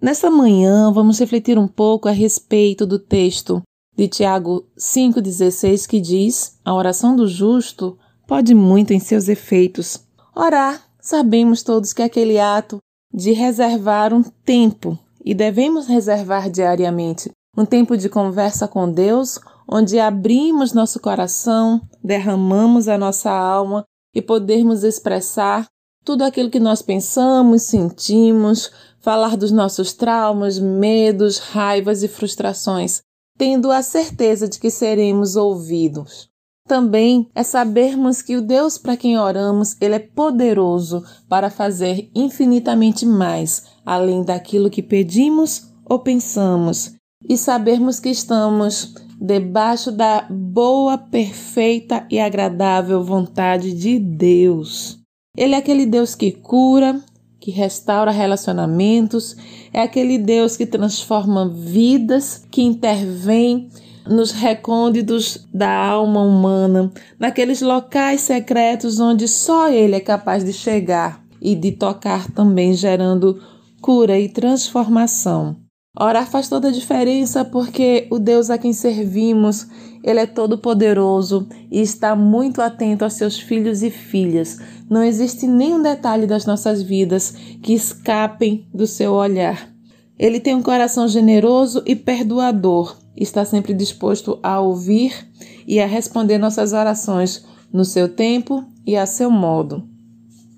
Nessa 0.00 0.30
manhã, 0.30 0.90
vamos 0.90 1.18
refletir 1.18 1.58
um 1.58 1.68
pouco 1.68 2.08
a 2.08 2.12
respeito 2.12 2.86
do 2.86 2.98
texto 2.98 3.60
de 3.94 4.08
Tiago 4.08 4.66
5,16 4.78 5.86
que 5.86 6.00
diz: 6.00 6.58
A 6.64 6.72
oração 6.72 7.14
do 7.14 7.28
justo 7.28 7.98
pode 8.26 8.54
muito 8.54 8.92
em 8.92 8.98
seus 8.98 9.28
efeitos. 9.28 10.00
Orar, 10.34 10.82
sabemos 11.00 11.62
todos 11.62 11.92
que 11.92 12.02
é 12.02 12.06
aquele 12.06 12.38
ato 12.38 12.78
de 13.12 13.32
reservar 13.32 14.12
um 14.12 14.22
tempo 14.22 14.98
e 15.24 15.34
devemos 15.34 15.86
reservar 15.86 16.50
diariamente 16.50 17.30
um 17.56 17.64
tempo 17.64 17.96
de 17.96 18.08
conversa 18.08 18.68
com 18.68 18.90
Deus, 18.90 19.40
onde 19.66 19.98
abrimos 19.98 20.74
nosso 20.74 21.00
coração, 21.00 21.80
derramamos 22.04 22.86
a 22.86 22.98
nossa 22.98 23.30
alma 23.30 23.84
e 24.14 24.20
podermos 24.20 24.84
expressar 24.84 25.66
tudo 26.04 26.22
aquilo 26.22 26.50
que 26.50 26.60
nós 26.60 26.82
pensamos, 26.82 27.62
sentimos, 27.62 28.70
falar 29.00 29.36
dos 29.36 29.50
nossos 29.50 29.92
traumas, 29.92 30.58
medos, 30.58 31.38
raivas 31.38 32.02
e 32.02 32.08
frustrações, 32.08 33.00
tendo 33.38 33.72
a 33.72 33.82
certeza 33.82 34.46
de 34.46 34.60
que 34.60 34.70
seremos 34.70 35.34
ouvidos. 35.34 36.28
Também 36.66 37.28
é 37.34 37.44
sabermos 37.44 38.20
que 38.20 38.36
o 38.36 38.42
Deus 38.42 38.76
para 38.76 38.96
quem 38.96 39.16
oramos, 39.18 39.76
ele 39.80 39.94
é 39.94 40.00
poderoso 40.00 41.04
para 41.28 41.48
fazer 41.48 42.10
infinitamente 42.14 43.06
mais, 43.06 43.64
além 43.84 44.24
daquilo 44.24 44.68
que 44.68 44.82
pedimos 44.82 45.72
ou 45.84 46.00
pensamos, 46.00 46.94
e 47.28 47.38
sabermos 47.38 48.00
que 48.00 48.08
estamos 48.08 48.94
debaixo 49.20 49.92
da 49.92 50.26
boa, 50.28 50.98
perfeita 50.98 52.04
e 52.10 52.18
agradável 52.18 53.02
vontade 53.02 53.72
de 53.72 53.98
Deus. 53.98 54.98
Ele 55.36 55.54
é 55.54 55.58
aquele 55.58 55.86
Deus 55.86 56.14
que 56.16 56.32
cura, 56.32 57.00
que 57.38 57.52
restaura 57.52 58.10
relacionamentos, 58.10 59.36
é 59.72 59.80
aquele 59.80 60.18
Deus 60.18 60.56
que 60.56 60.66
transforma 60.66 61.48
vidas, 61.48 62.44
que 62.50 62.62
intervém 62.62 63.70
nos 64.08 64.32
recônditos 64.32 65.46
da 65.52 65.70
alma 65.70 66.22
humana, 66.22 66.92
naqueles 67.18 67.60
locais 67.60 68.20
secretos 68.20 69.00
onde 69.00 69.26
só 69.28 69.68
Ele 69.68 69.96
é 69.96 70.00
capaz 70.00 70.44
de 70.44 70.52
chegar 70.52 71.24
e 71.40 71.54
de 71.54 71.72
tocar 71.72 72.30
também, 72.30 72.74
gerando 72.74 73.40
cura 73.80 74.18
e 74.18 74.28
transformação. 74.28 75.56
Orar 75.98 76.28
faz 76.28 76.48
toda 76.48 76.68
a 76.68 76.72
diferença 76.72 77.42
porque 77.42 78.06
o 78.10 78.18
Deus 78.18 78.50
a 78.50 78.58
quem 78.58 78.72
servimos, 78.72 79.66
ele 80.04 80.20
é 80.20 80.26
todo 80.26 80.58
poderoso 80.58 81.48
e 81.70 81.80
está 81.80 82.14
muito 82.14 82.60
atento 82.60 83.02
aos 83.02 83.14
seus 83.14 83.38
filhos 83.38 83.82
e 83.82 83.90
filhas. 83.90 84.58
Não 84.90 85.02
existe 85.02 85.46
nenhum 85.46 85.80
detalhe 85.80 86.26
das 86.26 86.44
nossas 86.44 86.82
vidas 86.82 87.34
que 87.62 87.72
escapem 87.72 88.68
do 88.74 88.86
seu 88.86 89.14
olhar. 89.14 89.70
Ele 90.18 90.38
tem 90.38 90.54
um 90.54 90.62
coração 90.62 91.08
generoso 91.08 91.82
e 91.86 91.96
perdoador, 91.96 92.96
está 93.16 93.44
sempre 93.44 93.72
disposto 93.72 94.38
a 94.42 94.60
ouvir 94.60 95.28
e 95.66 95.80
a 95.80 95.86
responder 95.86 96.38
nossas 96.38 96.72
orações 96.72 97.44
no 97.72 97.84
seu 97.84 98.08
tempo 98.08 98.64
e 98.86 98.96
a 98.96 99.06
seu 99.06 99.30
modo. 99.30 99.88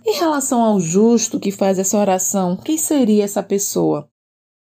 Em 0.05 0.19
relação 0.19 0.63
ao 0.63 0.81
justo 0.81 1.39
que 1.39 1.51
faz 1.51 1.79
essa 1.79 1.99
oração, 1.99 2.57
quem 2.57 2.79
seria 2.79 3.25
essa 3.25 3.43
pessoa? 3.43 4.09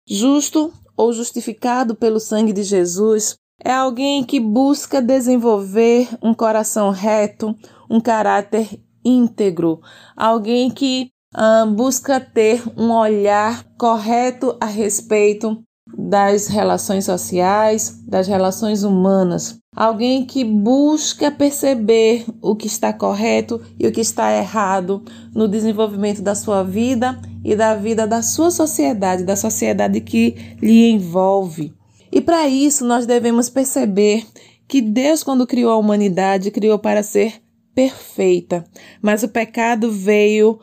Justo 0.06 0.72
ou 0.96 1.12
justificado 1.12 1.94
pelo 1.94 2.18
sangue 2.18 2.52
de 2.52 2.62
Jesus 2.62 3.36
é 3.64 3.72
alguém 3.72 4.24
que 4.24 4.40
busca 4.40 5.02
desenvolver 5.02 6.08
um 6.22 6.32
coração 6.32 6.90
reto, 6.90 7.56
um 7.90 8.00
caráter 8.00 8.80
íntegro, 9.04 9.80
alguém 10.16 10.70
que 10.70 11.10
ah, 11.34 11.66
busca 11.66 12.20
ter 12.20 12.62
um 12.76 12.90
olhar 12.92 13.64
correto 13.76 14.56
a 14.60 14.66
respeito 14.66 15.62
das 15.96 16.48
relações 16.48 17.04
sociais, 17.04 18.02
das 18.06 18.26
relações 18.26 18.82
humanas. 18.82 19.58
Alguém 19.74 20.24
que 20.24 20.44
busca 20.44 21.30
perceber 21.30 22.24
o 22.42 22.56
que 22.56 22.66
está 22.66 22.92
correto 22.92 23.60
e 23.78 23.86
o 23.86 23.92
que 23.92 24.00
está 24.00 24.32
errado 24.32 25.02
no 25.34 25.46
desenvolvimento 25.46 26.20
da 26.20 26.34
sua 26.34 26.62
vida 26.62 27.20
e 27.44 27.54
da 27.54 27.74
vida 27.74 28.06
da 28.06 28.22
sua 28.22 28.50
sociedade, 28.50 29.24
da 29.24 29.36
sociedade 29.36 30.00
que 30.00 30.56
lhe 30.60 30.90
envolve. 30.90 31.72
E 32.10 32.20
para 32.20 32.48
isso 32.48 32.84
nós 32.84 33.06
devemos 33.06 33.48
perceber 33.48 34.26
que 34.66 34.80
Deus, 34.80 35.22
quando 35.22 35.46
criou 35.46 35.70
a 35.72 35.78
humanidade, 35.78 36.50
criou 36.50 36.78
para 36.78 37.02
ser 37.02 37.34
perfeita, 37.74 38.64
mas 39.00 39.22
o 39.22 39.28
pecado 39.28 39.90
veio 39.92 40.58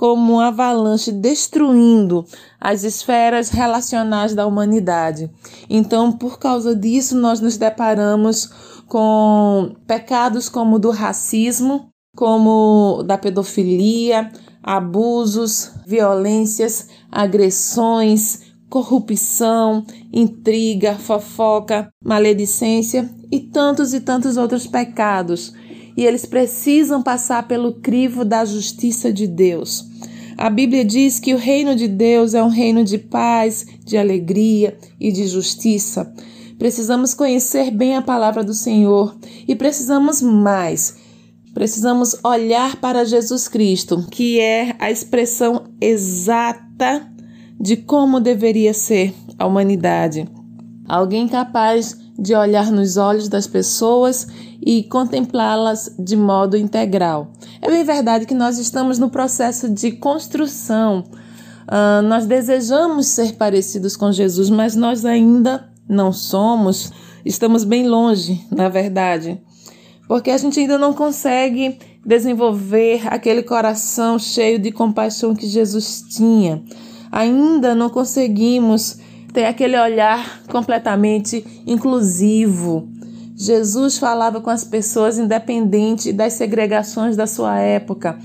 como 0.00 0.32
uma 0.32 0.46
avalanche 0.46 1.12
destruindo 1.12 2.24
as 2.58 2.84
esferas 2.84 3.50
relacionais 3.50 4.34
da 4.34 4.46
humanidade. 4.46 5.30
Então, 5.68 6.10
por 6.10 6.38
causa 6.38 6.74
disso, 6.74 7.14
nós 7.14 7.38
nos 7.38 7.58
deparamos 7.58 8.48
com 8.86 9.76
pecados 9.86 10.48
como 10.48 10.76
o 10.76 10.78
do 10.78 10.90
racismo, 10.90 11.90
como 12.16 13.02
da 13.02 13.18
pedofilia, 13.18 14.32
abusos, 14.62 15.70
violências, 15.86 16.88
agressões, 17.12 18.54
corrupção, 18.70 19.84
intriga, 20.10 20.94
fofoca, 20.94 21.92
maledicência 22.02 23.06
e 23.30 23.38
tantos 23.38 23.92
e 23.92 24.00
tantos 24.00 24.38
outros 24.38 24.66
pecados. 24.66 25.52
E 25.94 26.06
eles 26.06 26.24
precisam 26.24 27.02
passar 27.02 27.46
pelo 27.46 27.74
crivo 27.82 28.24
da 28.24 28.46
justiça 28.46 29.12
de 29.12 29.26
Deus. 29.26 29.89
A 30.40 30.48
Bíblia 30.48 30.86
diz 30.86 31.20
que 31.20 31.34
o 31.34 31.36
reino 31.36 31.76
de 31.76 31.86
Deus 31.86 32.32
é 32.32 32.42
um 32.42 32.48
reino 32.48 32.82
de 32.82 32.96
paz, 32.96 33.66
de 33.84 33.98
alegria 33.98 34.74
e 34.98 35.12
de 35.12 35.26
justiça. 35.26 36.14
Precisamos 36.58 37.12
conhecer 37.12 37.70
bem 37.70 37.94
a 37.94 38.00
palavra 38.00 38.42
do 38.42 38.54
Senhor 38.54 39.14
e 39.46 39.54
precisamos 39.54 40.22
mais. 40.22 40.96
Precisamos 41.52 42.16
olhar 42.24 42.76
para 42.76 43.04
Jesus 43.04 43.48
Cristo, 43.48 44.06
que 44.10 44.40
é 44.40 44.74
a 44.78 44.90
expressão 44.90 45.64
exata 45.78 47.06
de 47.60 47.76
como 47.76 48.18
deveria 48.18 48.72
ser 48.72 49.12
a 49.38 49.46
humanidade. 49.46 50.26
Alguém 50.88 51.28
capaz 51.28 51.98
de 52.20 52.34
olhar 52.34 52.70
nos 52.70 52.98
olhos 52.98 53.28
das 53.28 53.46
pessoas 53.46 54.26
e 54.60 54.82
contemplá-las 54.82 55.94
de 55.98 56.14
modo 56.16 56.56
integral. 56.56 57.32
É 57.62 57.70
bem 57.70 57.82
verdade 57.82 58.26
que 58.26 58.34
nós 58.34 58.58
estamos 58.58 58.98
no 58.98 59.08
processo 59.08 59.70
de 59.70 59.92
construção. 59.92 61.04
Uh, 61.66 62.02
nós 62.02 62.26
desejamos 62.26 63.06
ser 63.06 63.32
parecidos 63.36 63.96
com 63.96 64.12
Jesus, 64.12 64.50
mas 64.50 64.76
nós 64.76 65.06
ainda 65.06 65.66
não 65.88 66.12
somos. 66.12 66.92
Estamos 67.24 67.64
bem 67.64 67.88
longe, 67.88 68.44
na 68.50 68.68
verdade, 68.68 69.40
porque 70.06 70.30
a 70.30 70.36
gente 70.36 70.60
ainda 70.60 70.76
não 70.76 70.92
consegue 70.92 71.78
desenvolver 72.04 73.06
aquele 73.08 73.42
coração 73.42 74.18
cheio 74.18 74.58
de 74.58 74.72
compaixão 74.72 75.34
que 75.34 75.46
Jesus 75.46 76.02
tinha. 76.08 76.62
Ainda 77.12 77.74
não 77.74 77.88
conseguimos 77.88 78.98
ter 79.32 79.44
aquele 79.44 79.78
olhar 79.78 80.42
completamente 80.48 81.44
inclusivo. 81.66 82.88
Jesus 83.36 83.96
falava 83.96 84.40
com 84.40 84.50
as 84.50 84.64
pessoas 84.64 85.18
independente 85.18 86.12
das 86.12 86.34
segregações 86.34 87.16
da 87.16 87.26
sua 87.26 87.58
época. 87.58 88.18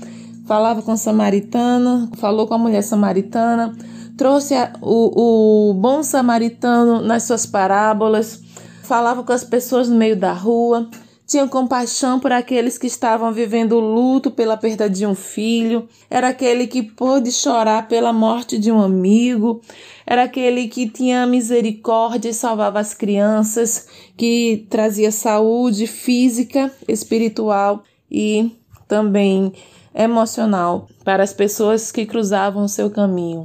Falava 0.44 0.82
com 0.82 0.92
o 0.92 0.96
samaritano, 0.96 2.10
falou 2.18 2.46
com 2.46 2.54
a 2.54 2.58
mulher 2.58 2.82
samaritana, 2.82 3.74
trouxe 4.16 4.54
o, 4.80 5.70
o 5.70 5.74
bom 5.74 6.02
samaritano 6.02 7.00
nas 7.00 7.24
suas 7.24 7.46
parábolas, 7.46 8.40
falava 8.82 9.22
com 9.22 9.32
as 9.32 9.42
pessoas 9.42 9.88
no 9.88 9.96
meio 9.96 10.16
da 10.16 10.32
rua, 10.32 10.88
tinha 11.26 11.48
compaixão 11.48 12.20
por 12.20 12.30
aqueles 12.30 12.78
que 12.78 12.86
estavam 12.86 13.32
vivendo 13.32 13.80
luto 13.80 14.30
pela 14.30 14.56
perda 14.56 14.88
de 14.88 15.04
um 15.04 15.14
filho, 15.14 15.88
era 16.08 16.28
aquele 16.28 16.68
que 16.68 16.82
pôde 16.82 17.32
chorar 17.32 17.88
pela 17.88 18.12
morte 18.12 18.56
de 18.58 18.70
um 18.70 18.80
amigo, 18.80 19.60
era 20.06 20.22
aquele 20.22 20.68
que 20.68 20.88
tinha 20.88 21.26
misericórdia 21.26 22.28
e 22.28 22.34
salvava 22.34 22.78
as 22.78 22.94
crianças, 22.94 23.88
que 24.16 24.66
trazia 24.70 25.10
saúde 25.10 25.88
física, 25.88 26.72
espiritual 26.86 27.82
e 28.08 28.52
também 28.86 29.52
emocional 29.92 30.86
para 31.04 31.24
as 31.24 31.32
pessoas 31.32 31.90
que 31.90 32.06
cruzavam 32.06 32.64
o 32.64 32.68
seu 32.68 32.88
caminho. 32.88 33.44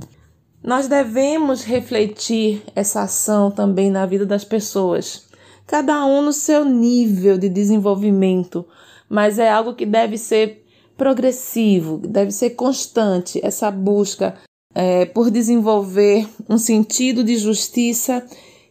Nós 0.63 0.87
devemos 0.87 1.63
refletir 1.63 2.61
essa 2.75 3.01
ação 3.01 3.49
também 3.49 3.89
na 3.89 4.05
vida 4.05 4.27
das 4.27 4.43
pessoas 4.43 5.30
cada 5.71 6.05
um 6.05 6.21
no 6.21 6.33
seu 6.33 6.65
nível 6.65 7.37
de 7.37 7.47
desenvolvimento, 7.47 8.67
mas 9.07 9.39
é 9.39 9.49
algo 9.49 9.73
que 9.73 9.85
deve 9.85 10.17
ser 10.17 10.65
progressivo, 10.97 11.97
deve 11.97 12.33
ser 12.33 12.49
constante 12.51 13.39
essa 13.41 13.71
busca 13.71 14.35
é, 14.75 15.05
por 15.05 15.31
desenvolver 15.31 16.27
um 16.49 16.57
sentido 16.57 17.23
de 17.23 17.37
justiça 17.37 18.21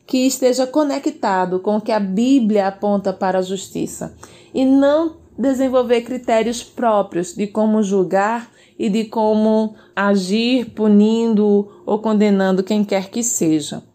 que 0.07 0.27
esteja 0.27 0.67
conectado 0.67 1.59
com 1.61 1.79
o 1.79 1.81
que 1.81 1.91
a 1.91 1.99
Bíblia 1.99 2.69
aponta 2.69 3.15
para 3.15 3.39
a 3.39 3.43
justiça 3.43 4.15
e 4.53 4.67
não 4.67 5.17
desenvolver 5.39 6.03
critérios 6.03 6.63
próprios 6.63 7.35
de 7.35 7.47
como 7.47 7.83
julgar 7.83 8.51
e 8.79 8.91
de 8.91 9.07
como 9.07 9.75
agir 9.97 10.67
punindo 10.75 11.67
ou 11.87 11.99
condenando 11.99 12.63
quem 12.63 12.85
quer 12.85 13.09
que 13.09 13.23
seja. 13.23 13.89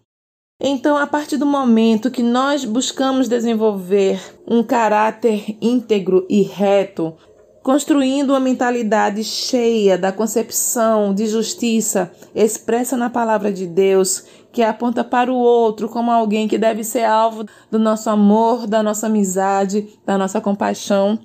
Então, 0.60 0.96
a 0.96 1.06
partir 1.06 1.36
do 1.36 1.46
momento 1.46 2.10
que 2.10 2.24
nós 2.24 2.64
buscamos 2.64 3.28
desenvolver 3.28 4.22
um 4.48 4.64
caráter 4.64 5.58
íntegro 5.62 6.26
e 6.30 6.44
reto, 6.44 7.14
construindo 7.62 8.30
uma 8.30 8.40
mentalidade 8.40 9.22
cheia 9.22 9.98
da 9.98 10.14
concepção 10.14 11.14
de 11.14 11.28
justiça 11.28 12.10
expressa 12.34 12.96
na 12.96 13.10
palavra 13.10 13.52
de 13.52 13.68
Deus, 13.68 14.24
que 14.54 14.64
aponta 14.64 15.04
para 15.04 15.30
o 15.30 15.36
outro 15.36 15.90
como 15.90 16.10
alguém 16.10 16.48
que 16.48 16.58
deve 16.58 16.86
ser 16.86 17.04
alvo 17.04 17.46
do 17.70 17.78
nosso 17.78 18.10
amor, 18.10 18.66
da 18.66 18.82
nossa 18.82 19.08
amizade, 19.08 20.00
da 20.06 20.18
nossa 20.18 20.40
compaixão. 20.40 21.20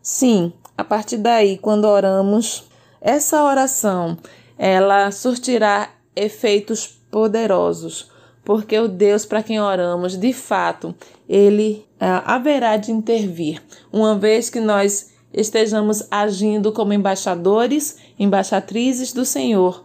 Sim, 0.00 0.50
a 0.78 0.82
partir 0.82 1.18
daí, 1.18 1.58
quando 1.58 1.84
oramos, 1.84 2.64
essa 3.02 3.44
oração, 3.44 4.16
ela 4.56 5.10
surtirá 5.10 5.90
efeitos 6.16 6.86
poderosos 7.10 8.11
porque 8.44 8.78
o 8.78 8.88
Deus 8.88 9.24
para 9.24 9.42
quem 9.42 9.60
oramos, 9.60 10.16
de 10.16 10.32
fato, 10.32 10.94
ele 11.28 11.86
uh, 11.94 12.22
haverá 12.24 12.76
de 12.76 12.90
intervir, 12.90 13.62
uma 13.92 14.16
vez 14.16 14.50
que 14.50 14.60
nós 14.60 15.10
estejamos 15.32 16.06
agindo 16.10 16.72
como 16.72 16.92
embaixadores, 16.92 17.96
embaixatrizes 18.18 19.12
do 19.12 19.24
Senhor, 19.24 19.84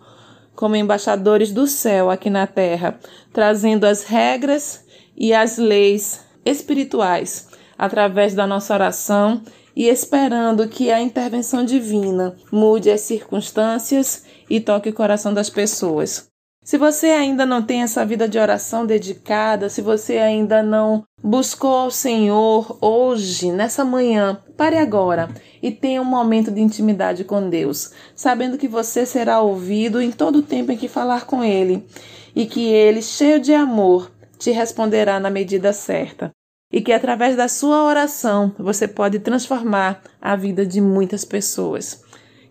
como 0.56 0.76
embaixadores 0.76 1.52
do 1.52 1.68
céu 1.68 2.10
aqui 2.10 2.30
na 2.30 2.48
terra, 2.48 3.00
trazendo 3.32 3.86
as 3.86 4.04
regras 4.04 4.84
e 5.16 5.34
as 5.34 5.58
leis 5.58 6.26
espirituais 6.44 7.48
através 7.78 8.34
da 8.34 8.48
nossa 8.48 8.74
oração 8.74 9.42
e 9.76 9.88
esperando 9.88 10.68
que 10.68 10.92
a 10.92 11.00
intervenção 11.00 11.64
divina 11.64 12.36
mude 12.52 12.90
as 12.90 13.02
circunstâncias 13.02 14.26
e 14.50 14.60
toque 14.60 14.90
o 14.90 14.94
coração 14.94 15.34
das 15.34 15.50
pessoas. 15.50 16.28
Se 16.68 16.78
você 16.78 17.08
ainda 17.08 17.46
não 17.46 17.62
tem 17.62 17.82
essa 17.82 18.06
vida 18.06 18.28
de 18.28 18.38
oração 18.38 18.86
dedicada, 18.86 19.70
se 19.70 19.82
você 19.82 20.18
ainda 20.18 20.62
não 20.62 21.06
buscou 21.24 21.74
ao 21.74 21.90
Senhor 21.90 22.78
hoje, 22.82 23.54
nessa 23.54 23.86
manhã, 23.86 24.38
pare 24.58 24.78
agora 24.78 25.30
e 25.64 25.72
tenha 25.72 26.02
um 26.02 26.04
momento 26.04 26.52
de 26.52 26.60
intimidade 26.60 27.24
com 27.24 27.50
Deus, 27.50 27.94
sabendo 28.14 28.58
que 28.58 28.68
você 28.68 29.06
será 29.06 29.40
ouvido 29.40 30.02
em 30.02 30.12
todo 30.12 30.40
o 30.40 30.44
tempo 30.44 30.70
em 30.74 30.78
que 30.78 30.90
falar 30.90 31.26
com 31.26 31.42
Ele 31.42 31.88
e 32.36 32.46
que 32.46 32.66
Ele, 32.66 33.02
cheio 33.02 33.40
de 33.40 33.54
amor, 33.54 34.12
te 34.38 34.52
responderá 34.52 35.22
na 35.22 35.30
medida 35.30 35.72
certa. 35.72 36.32
E 36.70 36.82
que 36.82 36.92
através 36.92 37.38
da 37.38 37.48
sua 37.48 37.86
oração 37.86 38.54
você 38.60 38.90
pode 38.90 39.20
transformar 39.20 40.02
a 40.22 40.36
vida 40.36 40.66
de 40.66 40.82
muitas 40.82 41.24
pessoas. 41.24 42.04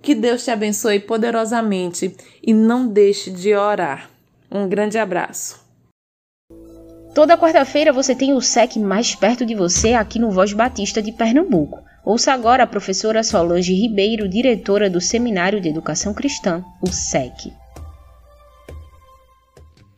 Que 0.07 0.15
Deus 0.15 0.45
te 0.45 0.53
abençoe 0.53 1.01
poderosamente 1.01 2.17
e 2.41 2.55
não 2.55 2.87
deixe 2.87 3.29
de 3.29 3.53
orar. 3.57 4.09
Um 4.49 4.69
grande 4.69 4.97
abraço. 4.99 5.61
Toda 7.13 7.37
quarta-feira 7.37 7.93
você 7.93 8.15
tem 8.15 8.33
o 8.33 8.41
SEC 8.41 8.79
mais 8.79 9.17
perto 9.17 9.45
de 9.45 9.53
você 9.57 9.95
aqui 9.95 10.21
no 10.21 10.31
Voz 10.31 10.53
Batista 10.53 11.03
de 11.03 11.11
Pernambuco. 11.11 11.83
Ouça 12.05 12.33
agora 12.33 12.63
a 12.63 12.69
professora 12.69 13.25
Solange 13.25 13.75
Ribeiro, 13.75 14.29
diretora 14.29 14.89
do 14.89 15.01
Seminário 15.01 15.61
de 15.61 15.71
Educação 15.71 16.15
Cristã, 16.15 16.65
o 16.81 16.87
SEC. 16.87 17.53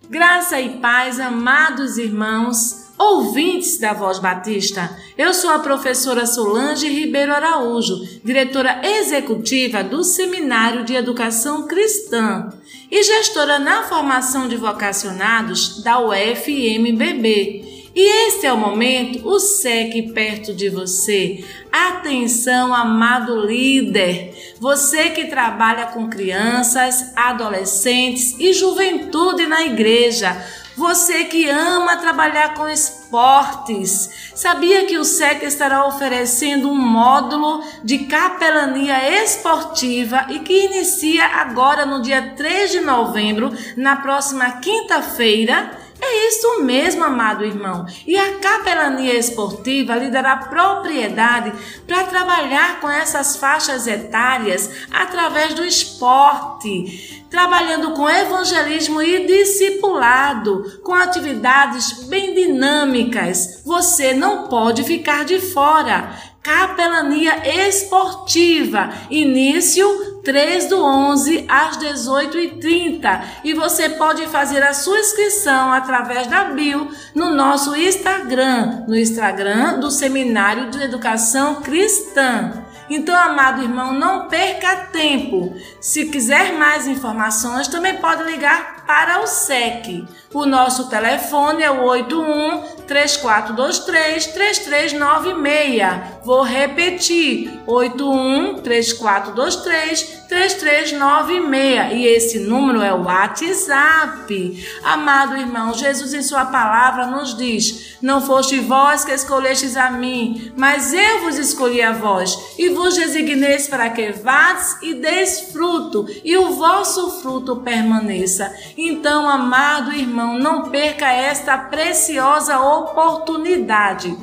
Graça 0.08 0.58
e 0.58 0.78
paz, 0.78 1.20
amados 1.20 1.98
irmãos 1.98 2.87
ouvintes 2.98 3.78
da 3.78 3.92
Voz 3.92 4.18
Batista. 4.18 4.98
Eu 5.16 5.32
sou 5.32 5.50
a 5.50 5.60
professora 5.60 6.26
Solange 6.26 6.88
Ribeiro 6.88 7.32
Araújo, 7.32 8.04
diretora 8.24 8.80
executiva 8.82 9.84
do 9.84 10.02
Seminário 10.02 10.84
de 10.84 10.94
Educação 10.94 11.68
Cristã 11.68 12.48
e 12.90 13.02
gestora 13.02 13.58
na 13.58 13.84
formação 13.84 14.48
de 14.48 14.56
vocacionados 14.56 15.82
da 15.82 16.00
UFMBB. 16.00 17.78
E 17.94 18.28
este 18.28 18.46
é 18.46 18.52
o 18.52 18.56
momento, 18.56 19.26
o 19.26 19.40
SEC 19.40 20.12
perto 20.12 20.54
de 20.54 20.68
você. 20.68 21.44
Atenção, 21.72 22.72
amado 22.72 23.44
líder, 23.44 24.34
você 24.60 25.10
que 25.10 25.24
trabalha 25.24 25.86
com 25.86 26.08
crianças, 26.08 27.12
adolescentes 27.16 28.38
e 28.38 28.52
juventude 28.52 29.46
na 29.46 29.64
igreja 29.64 30.36
você 30.78 31.24
que 31.24 31.50
ama 31.50 31.96
trabalhar 31.96 32.54
com 32.54 32.68
esportes, 32.68 34.30
sabia 34.32 34.86
que 34.86 34.96
o 34.96 35.04
SEC 35.04 35.42
estará 35.42 35.84
oferecendo 35.84 36.70
um 36.70 36.76
módulo 36.76 37.64
de 37.82 38.06
capelania 38.06 39.24
esportiva 39.24 40.26
e 40.30 40.38
que 40.38 40.66
inicia 40.66 41.26
agora 41.26 41.84
no 41.84 42.00
dia 42.00 42.32
3 42.36 42.70
de 42.70 42.80
novembro, 42.80 43.52
na 43.76 43.96
próxima 43.96 44.52
quinta-feira? 44.60 45.77
É 46.10 46.28
isso 46.28 46.62
mesmo, 46.62 47.04
amado 47.04 47.44
irmão. 47.44 47.84
E 48.06 48.16
a 48.16 48.38
capelania 48.38 49.14
esportiva 49.14 49.94
lhe 49.94 50.10
dará 50.10 50.36
propriedade 50.36 51.52
para 51.86 52.04
trabalhar 52.04 52.80
com 52.80 52.88
essas 52.90 53.36
faixas 53.36 53.86
etárias 53.86 54.70
através 54.90 55.52
do 55.54 55.64
esporte 55.64 57.18
trabalhando 57.28 57.92
com 57.92 58.08
evangelismo 58.08 59.02
e 59.02 59.26
discipulado, 59.26 60.80
com 60.82 60.94
atividades 60.94 62.04
bem 62.04 62.34
dinâmicas. 62.34 63.62
Você 63.66 64.14
não 64.14 64.48
pode 64.48 64.82
ficar 64.82 65.26
de 65.26 65.38
fora. 65.38 66.10
Capelania 66.42 67.68
Esportiva, 67.68 68.90
início 69.10 70.17
3 70.28 70.66
do 70.66 70.84
11 70.84 71.46
às 71.48 71.78
18h30 71.78 73.22
e 73.42 73.54
você 73.54 73.88
pode 73.88 74.26
fazer 74.26 74.62
a 74.62 74.74
sua 74.74 75.00
inscrição 75.00 75.72
através 75.72 76.26
da 76.26 76.44
bio 76.44 76.86
no 77.14 77.30
nosso 77.30 77.74
Instagram, 77.74 78.84
no 78.86 78.94
Instagram 78.94 79.80
do 79.80 79.90
Seminário 79.90 80.70
de 80.70 80.82
Educação 80.82 81.62
Cristã. 81.62 82.62
Então, 82.90 83.14
amado 83.14 83.62
irmão, 83.62 83.92
não 83.92 84.28
perca 84.28 84.88
tempo. 84.92 85.54
Se 85.80 86.06
quiser 86.06 86.52
mais 86.54 86.86
informações, 86.86 87.68
também 87.68 87.96
pode 87.96 88.22
ligar 88.22 88.86
para 88.86 89.22
o 89.22 89.26
SEC. 89.26 90.06
O 90.32 90.46
nosso 90.46 90.88
telefone 90.88 91.62
é 91.62 91.70
o 91.70 91.84
81 91.84 92.62
3423 92.86 94.26
3396. 94.26 96.22
Vou 96.24 96.42
repetir: 96.42 97.60
81 97.66 98.62
3423 98.62 100.17
3396. 100.28 101.92
E 101.92 102.06
esse 102.06 102.38
número 102.40 102.82
é 102.82 102.92
o 102.92 103.02
WhatsApp. 103.04 104.66
Amado 104.84 105.36
irmão, 105.36 105.72
Jesus 105.72 106.12
em 106.12 106.22
sua 106.22 106.44
palavra 106.46 107.06
nos 107.06 107.36
diz: 107.36 107.96
Não 108.02 108.20
foste 108.20 108.58
vós 108.60 109.04
que 109.04 109.12
escolhestes 109.12 109.76
a 109.76 109.90
mim, 109.90 110.52
mas 110.56 110.92
eu 110.92 111.22
vos 111.22 111.38
escolhi 111.38 111.82
a 111.82 111.92
vós, 111.92 112.38
e 112.58 112.68
vos 112.68 112.94
designeis 112.94 113.66
para 113.66 113.88
que 113.90 114.12
vades 114.12 114.76
e 114.82 114.94
deis 114.94 115.50
fruto, 115.52 116.06
e 116.22 116.36
o 116.36 116.52
vosso 116.52 117.20
fruto 117.22 117.56
permaneça. 117.56 118.54
Então, 118.76 119.28
amado 119.28 119.92
irmão, 119.92 120.38
não 120.38 120.70
perca 120.70 121.10
esta 121.10 121.56
preciosa 121.56 122.60
oportunidade 122.60 124.16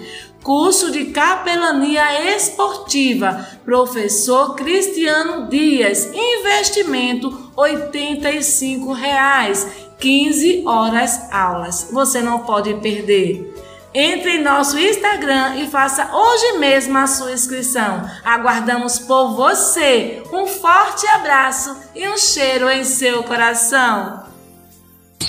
curso 0.45 0.91
de 0.91 1.05
capelania 1.05 2.35
esportiva, 2.35 3.47
professor 3.65 4.53
Cristiano 4.53 5.49
Dias, 5.49 6.11
investimento 6.13 7.51
R$ 7.57 8.93
reais, 8.93 9.67
15 9.97 10.63
horas 10.67 11.19
aulas. 11.31 11.87
Você 11.91 12.21
não 12.21 12.41
pode 12.41 12.75
perder. 12.75 13.55
Entre 13.91 14.35
em 14.35 14.43
nosso 14.43 14.77
Instagram 14.77 15.55
e 15.55 15.67
faça 15.67 16.15
hoje 16.15 16.59
mesmo 16.59 16.95
a 16.95 17.07
sua 17.07 17.31
inscrição. 17.31 18.07
Aguardamos 18.23 18.99
por 18.99 19.35
você. 19.35 20.21
Um 20.31 20.45
forte 20.45 21.07
abraço 21.07 21.75
e 21.95 22.07
um 22.07 22.17
cheiro 22.19 22.69
em 22.69 22.83
seu 22.83 23.23
coração. 23.23 24.25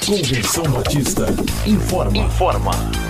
Convenção 0.04 0.64
Batista 0.64 1.26
informa. 1.66 2.18
Informa. 2.18 3.05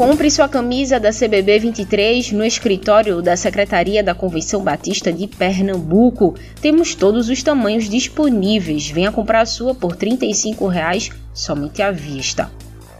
Compre 0.00 0.30
sua 0.30 0.48
camisa 0.48 0.98
da 0.98 1.10
CBB 1.10 1.58
23 1.58 2.32
no 2.32 2.42
escritório 2.42 3.20
da 3.20 3.36
Secretaria 3.36 4.02
da 4.02 4.14
Convenção 4.14 4.64
Batista 4.64 5.12
de 5.12 5.26
Pernambuco. 5.26 6.34
Temos 6.58 6.94
todos 6.94 7.28
os 7.28 7.42
tamanhos 7.42 7.86
disponíveis. 7.86 8.88
Venha 8.88 9.12
comprar 9.12 9.42
a 9.42 9.44
sua 9.44 9.74
por 9.74 9.94
35 9.94 10.66
reais, 10.68 11.10
somente 11.34 11.82
à 11.82 11.90
vista. 11.90 12.50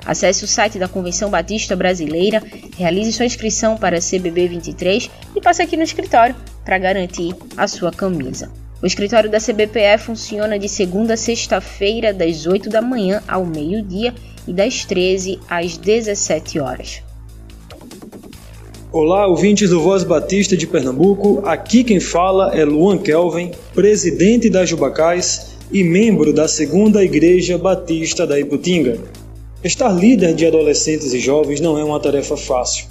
Acesse 0.05 0.45
o 0.45 0.47
site 0.47 0.79
da 0.79 0.89
Convenção 0.89 1.31
Batista 1.31 1.75
Brasileira, 1.75 2.43
realize 2.77 3.15
sua 3.15 3.25
inscrição 3.25 3.79
para 3.79 3.97
a 3.97 4.03
CBB 4.03 4.49
23 4.49 5.11
e 5.35 5.41
passe 5.41 5.63
aqui 5.63 5.79
no 5.79 5.83
escritório 5.83 6.37
para 6.67 6.77
garantir 6.77 7.35
a 7.57 7.67
sua 7.67 7.91
camisa. 7.91 8.51
O 8.83 8.87
escritório 8.87 9.31
da 9.31 9.39
CBPE 9.39 9.97
funciona 9.99 10.59
de 10.59 10.69
segunda 10.69 11.15
a 11.15 11.17
sexta-feira, 11.17 12.13
das 12.13 12.47
8 12.47 12.69
da 12.69 12.83
manhã 12.83 13.23
ao 13.27 13.47
meio-dia 13.47 14.15
das 14.47 14.85
13 14.85 15.39
às 15.49 15.77
17 15.77 16.59
horas. 16.59 17.03
Olá, 18.93 19.27
ouvintes 19.27 19.71
do 19.71 19.81
Voz 19.81 20.03
Batista 20.03 20.57
de 20.57 20.67
Pernambuco. 20.67 21.43
Aqui 21.45 21.85
quem 21.85 22.01
fala 22.01 22.53
é 22.57 22.65
Luan 22.65 22.99
Kelvin, 22.99 23.53
presidente 23.73 24.51
da 24.51 24.67
Jubacais 24.67 25.57
e 25.71 25.85
membro 25.85 26.33
da 26.33 26.49
Segunda 26.49 27.05
Igreja 27.05 27.57
Batista 27.57 28.27
da 28.27 28.41
Iputinga. 28.41 28.99
Estar 29.63 29.93
líder 29.93 30.35
de 30.35 30.47
adolescentes 30.47 31.13
e 31.13 31.21
jovens 31.21 31.61
não 31.61 31.79
é 31.79 31.85
uma 31.85 32.01
tarefa 32.01 32.37
fácil. 32.37 32.87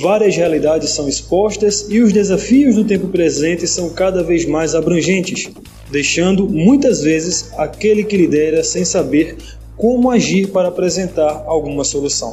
Várias 0.00 0.36
realidades 0.36 0.90
são 0.90 1.08
expostas 1.08 1.86
e 1.88 2.00
os 2.00 2.12
desafios 2.12 2.76
do 2.76 2.84
tempo 2.84 3.08
presente 3.08 3.66
são 3.66 3.90
cada 3.90 4.22
vez 4.22 4.46
mais 4.46 4.74
abrangentes, 4.74 5.50
deixando 5.90 6.48
muitas 6.48 7.02
vezes 7.02 7.50
aquele 7.56 8.04
que 8.04 8.16
lidera 8.16 8.62
sem 8.62 8.84
saber 8.84 9.36
como 9.76 10.10
agir 10.10 10.48
para 10.48 10.68
apresentar 10.68 11.44
alguma 11.46 11.84
solução. 11.84 12.32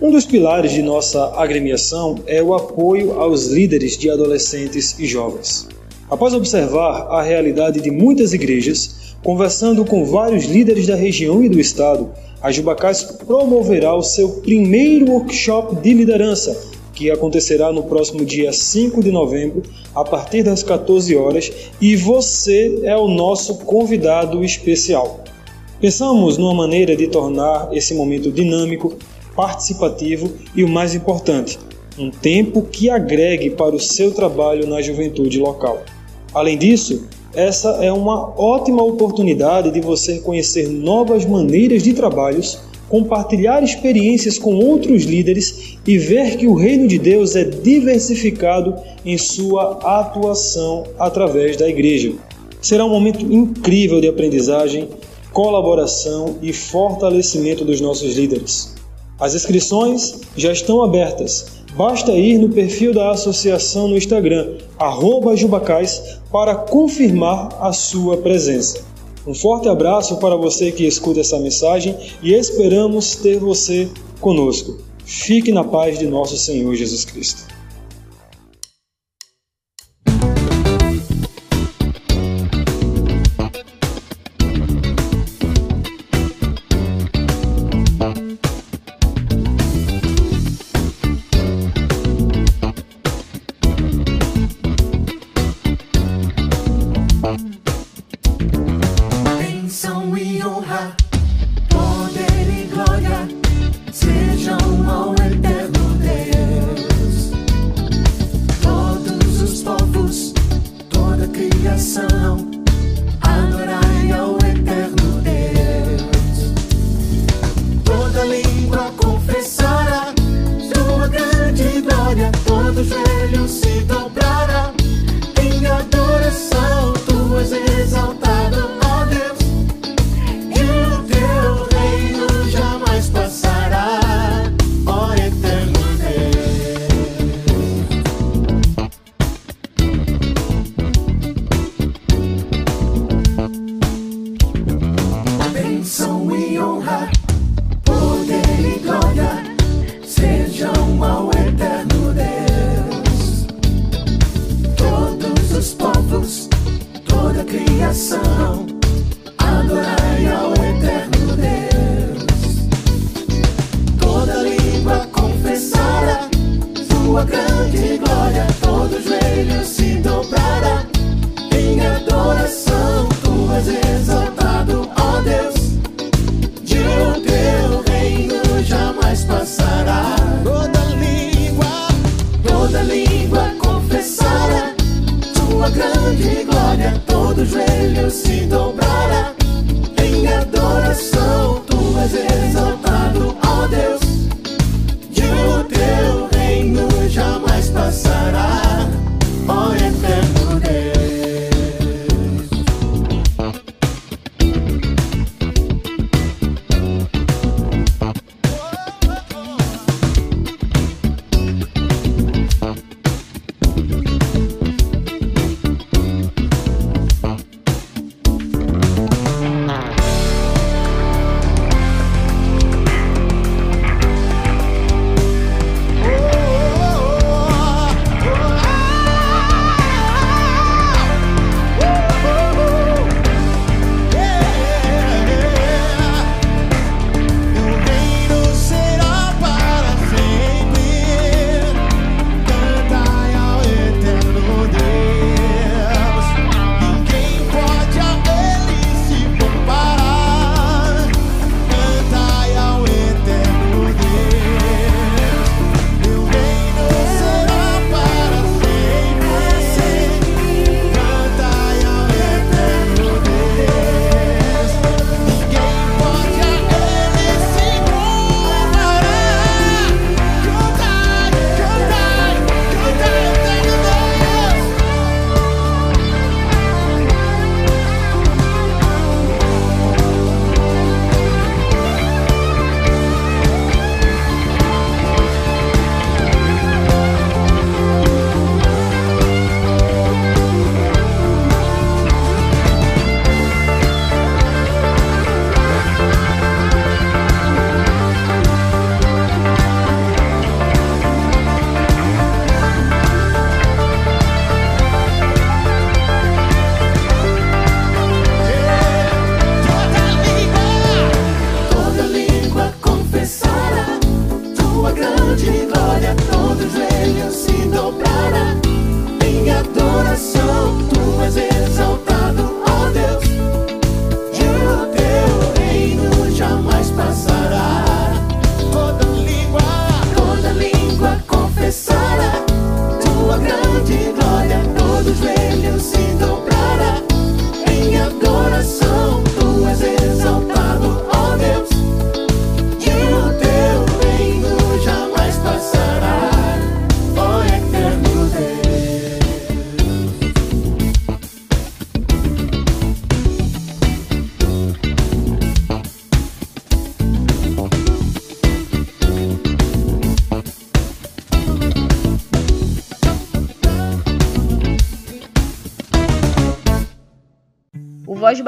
Um 0.00 0.10
dos 0.10 0.26
pilares 0.26 0.72
de 0.72 0.82
nossa 0.82 1.32
agremiação 1.36 2.16
é 2.26 2.42
o 2.42 2.52
apoio 2.52 3.20
aos 3.20 3.46
líderes 3.46 3.96
de 3.96 4.10
adolescentes 4.10 4.98
e 4.98 5.06
jovens. 5.06 5.68
Após 6.10 6.34
observar 6.34 7.06
a 7.10 7.22
realidade 7.22 7.80
de 7.80 7.90
muitas 7.90 8.32
igrejas, 8.32 9.14
conversando 9.22 9.84
com 9.84 10.04
vários 10.04 10.44
líderes 10.44 10.86
da 10.86 10.94
região 10.94 11.42
e 11.42 11.48
do 11.48 11.58
estado, 11.58 12.10
a 12.42 12.52
Jubacás 12.52 13.02
promoverá 13.02 13.94
o 13.94 14.02
seu 14.02 14.28
primeiro 14.42 15.10
workshop 15.10 15.76
de 15.76 15.94
liderança, 15.94 16.54
que 16.92 17.10
acontecerá 17.10 17.72
no 17.72 17.84
próximo 17.84 18.24
dia 18.24 18.52
5 18.52 19.02
de 19.02 19.10
novembro, 19.10 19.62
a 19.94 20.04
partir 20.04 20.42
das 20.42 20.62
14 20.62 21.16
horas, 21.16 21.50
e 21.80 21.96
você 21.96 22.80
é 22.82 22.96
o 22.96 23.08
nosso 23.08 23.56
convidado 23.60 24.44
especial. 24.44 25.24
Pensamos 25.84 26.38
numa 26.38 26.54
maneira 26.54 26.96
de 26.96 27.08
tornar 27.08 27.68
esse 27.70 27.92
momento 27.92 28.32
dinâmico, 28.32 28.94
participativo 29.36 30.32
e 30.56 30.64
o 30.64 30.68
mais 30.68 30.94
importante, 30.94 31.58
um 31.98 32.10
tempo 32.10 32.62
que 32.62 32.88
agregue 32.88 33.50
para 33.50 33.76
o 33.76 33.78
seu 33.78 34.10
trabalho 34.10 34.66
na 34.66 34.80
juventude 34.80 35.38
local. 35.38 35.82
Além 36.32 36.56
disso, 36.56 37.06
essa 37.34 37.84
é 37.84 37.92
uma 37.92 38.32
ótima 38.40 38.82
oportunidade 38.82 39.70
de 39.70 39.82
você 39.82 40.20
conhecer 40.20 40.70
novas 40.70 41.26
maneiras 41.26 41.82
de 41.82 41.92
trabalhos, 41.92 42.58
compartilhar 42.88 43.62
experiências 43.62 44.38
com 44.38 44.54
outros 44.54 45.04
líderes 45.04 45.76
e 45.86 45.98
ver 45.98 46.38
que 46.38 46.46
o 46.46 46.54
reino 46.54 46.88
de 46.88 46.98
Deus 46.98 47.36
é 47.36 47.44
diversificado 47.44 48.74
em 49.04 49.18
sua 49.18 49.78
atuação 49.82 50.84
através 50.98 51.58
da 51.58 51.68
igreja. 51.68 52.14
Será 52.62 52.86
um 52.86 52.88
momento 52.88 53.20
incrível 53.30 54.00
de 54.00 54.08
aprendizagem 54.08 54.88
colaboração 55.34 56.36
e 56.40 56.52
fortalecimento 56.52 57.64
dos 57.64 57.80
nossos 57.80 58.16
líderes. 58.16 58.72
As 59.18 59.34
inscrições 59.34 60.20
já 60.36 60.52
estão 60.52 60.82
abertas. 60.82 61.64
Basta 61.76 62.12
ir 62.12 62.38
no 62.38 62.50
perfil 62.50 62.94
da 62.94 63.10
associação 63.10 63.88
no 63.88 63.96
Instagram, 63.96 64.58
Jubacais, 65.34 66.20
para 66.30 66.54
confirmar 66.54 67.48
a 67.60 67.72
sua 67.72 68.16
presença. 68.18 68.82
Um 69.26 69.34
forte 69.34 69.68
abraço 69.68 70.18
para 70.18 70.36
você 70.36 70.70
que 70.70 70.86
escuta 70.86 71.20
essa 71.20 71.38
mensagem 71.40 71.96
e 72.22 72.32
esperamos 72.32 73.16
ter 73.16 73.38
você 73.38 73.88
conosco. 74.20 74.78
Fique 75.04 75.50
na 75.50 75.64
paz 75.64 75.98
de 75.98 76.06
nosso 76.06 76.36
Senhor 76.36 76.72
Jesus 76.76 77.04
Cristo. 77.04 77.53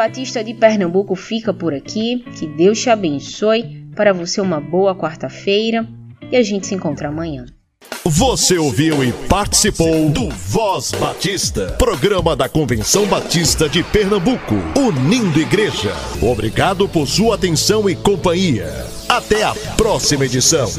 Batista 0.06 0.44
de 0.44 0.54
Pernambuco 0.54 1.16
fica 1.16 1.52
por 1.52 1.74
aqui. 1.74 2.24
Que 2.38 2.46
Deus 2.46 2.80
te 2.80 2.88
abençoe. 2.88 3.84
Para 3.96 4.12
você, 4.12 4.40
uma 4.40 4.60
boa 4.60 4.94
quarta-feira 4.94 5.84
e 6.30 6.36
a 6.36 6.42
gente 6.44 6.64
se 6.68 6.76
encontra 6.76 7.08
amanhã. 7.08 7.44
Você 8.04 8.56
ouviu 8.56 9.02
e 9.02 9.12
participou 9.28 10.08
do 10.10 10.30
Voz 10.30 10.92
Batista, 10.92 11.72
programa 11.72 12.36
da 12.36 12.48
Convenção 12.48 13.04
Batista 13.06 13.68
de 13.68 13.82
Pernambuco, 13.82 14.54
unindo 14.78 15.40
igreja. 15.40 15.92
Obrigado 16.22 16.88
por 16.88 17.08
sua 17.08 17.34
atenção 17.34 17.90
e 17.90 17.96
companhia. 17.96 18.86
Até 19.08 19.42
a 19.42 19.56
próxima 19.76 20.24
edição. 20.24 20.70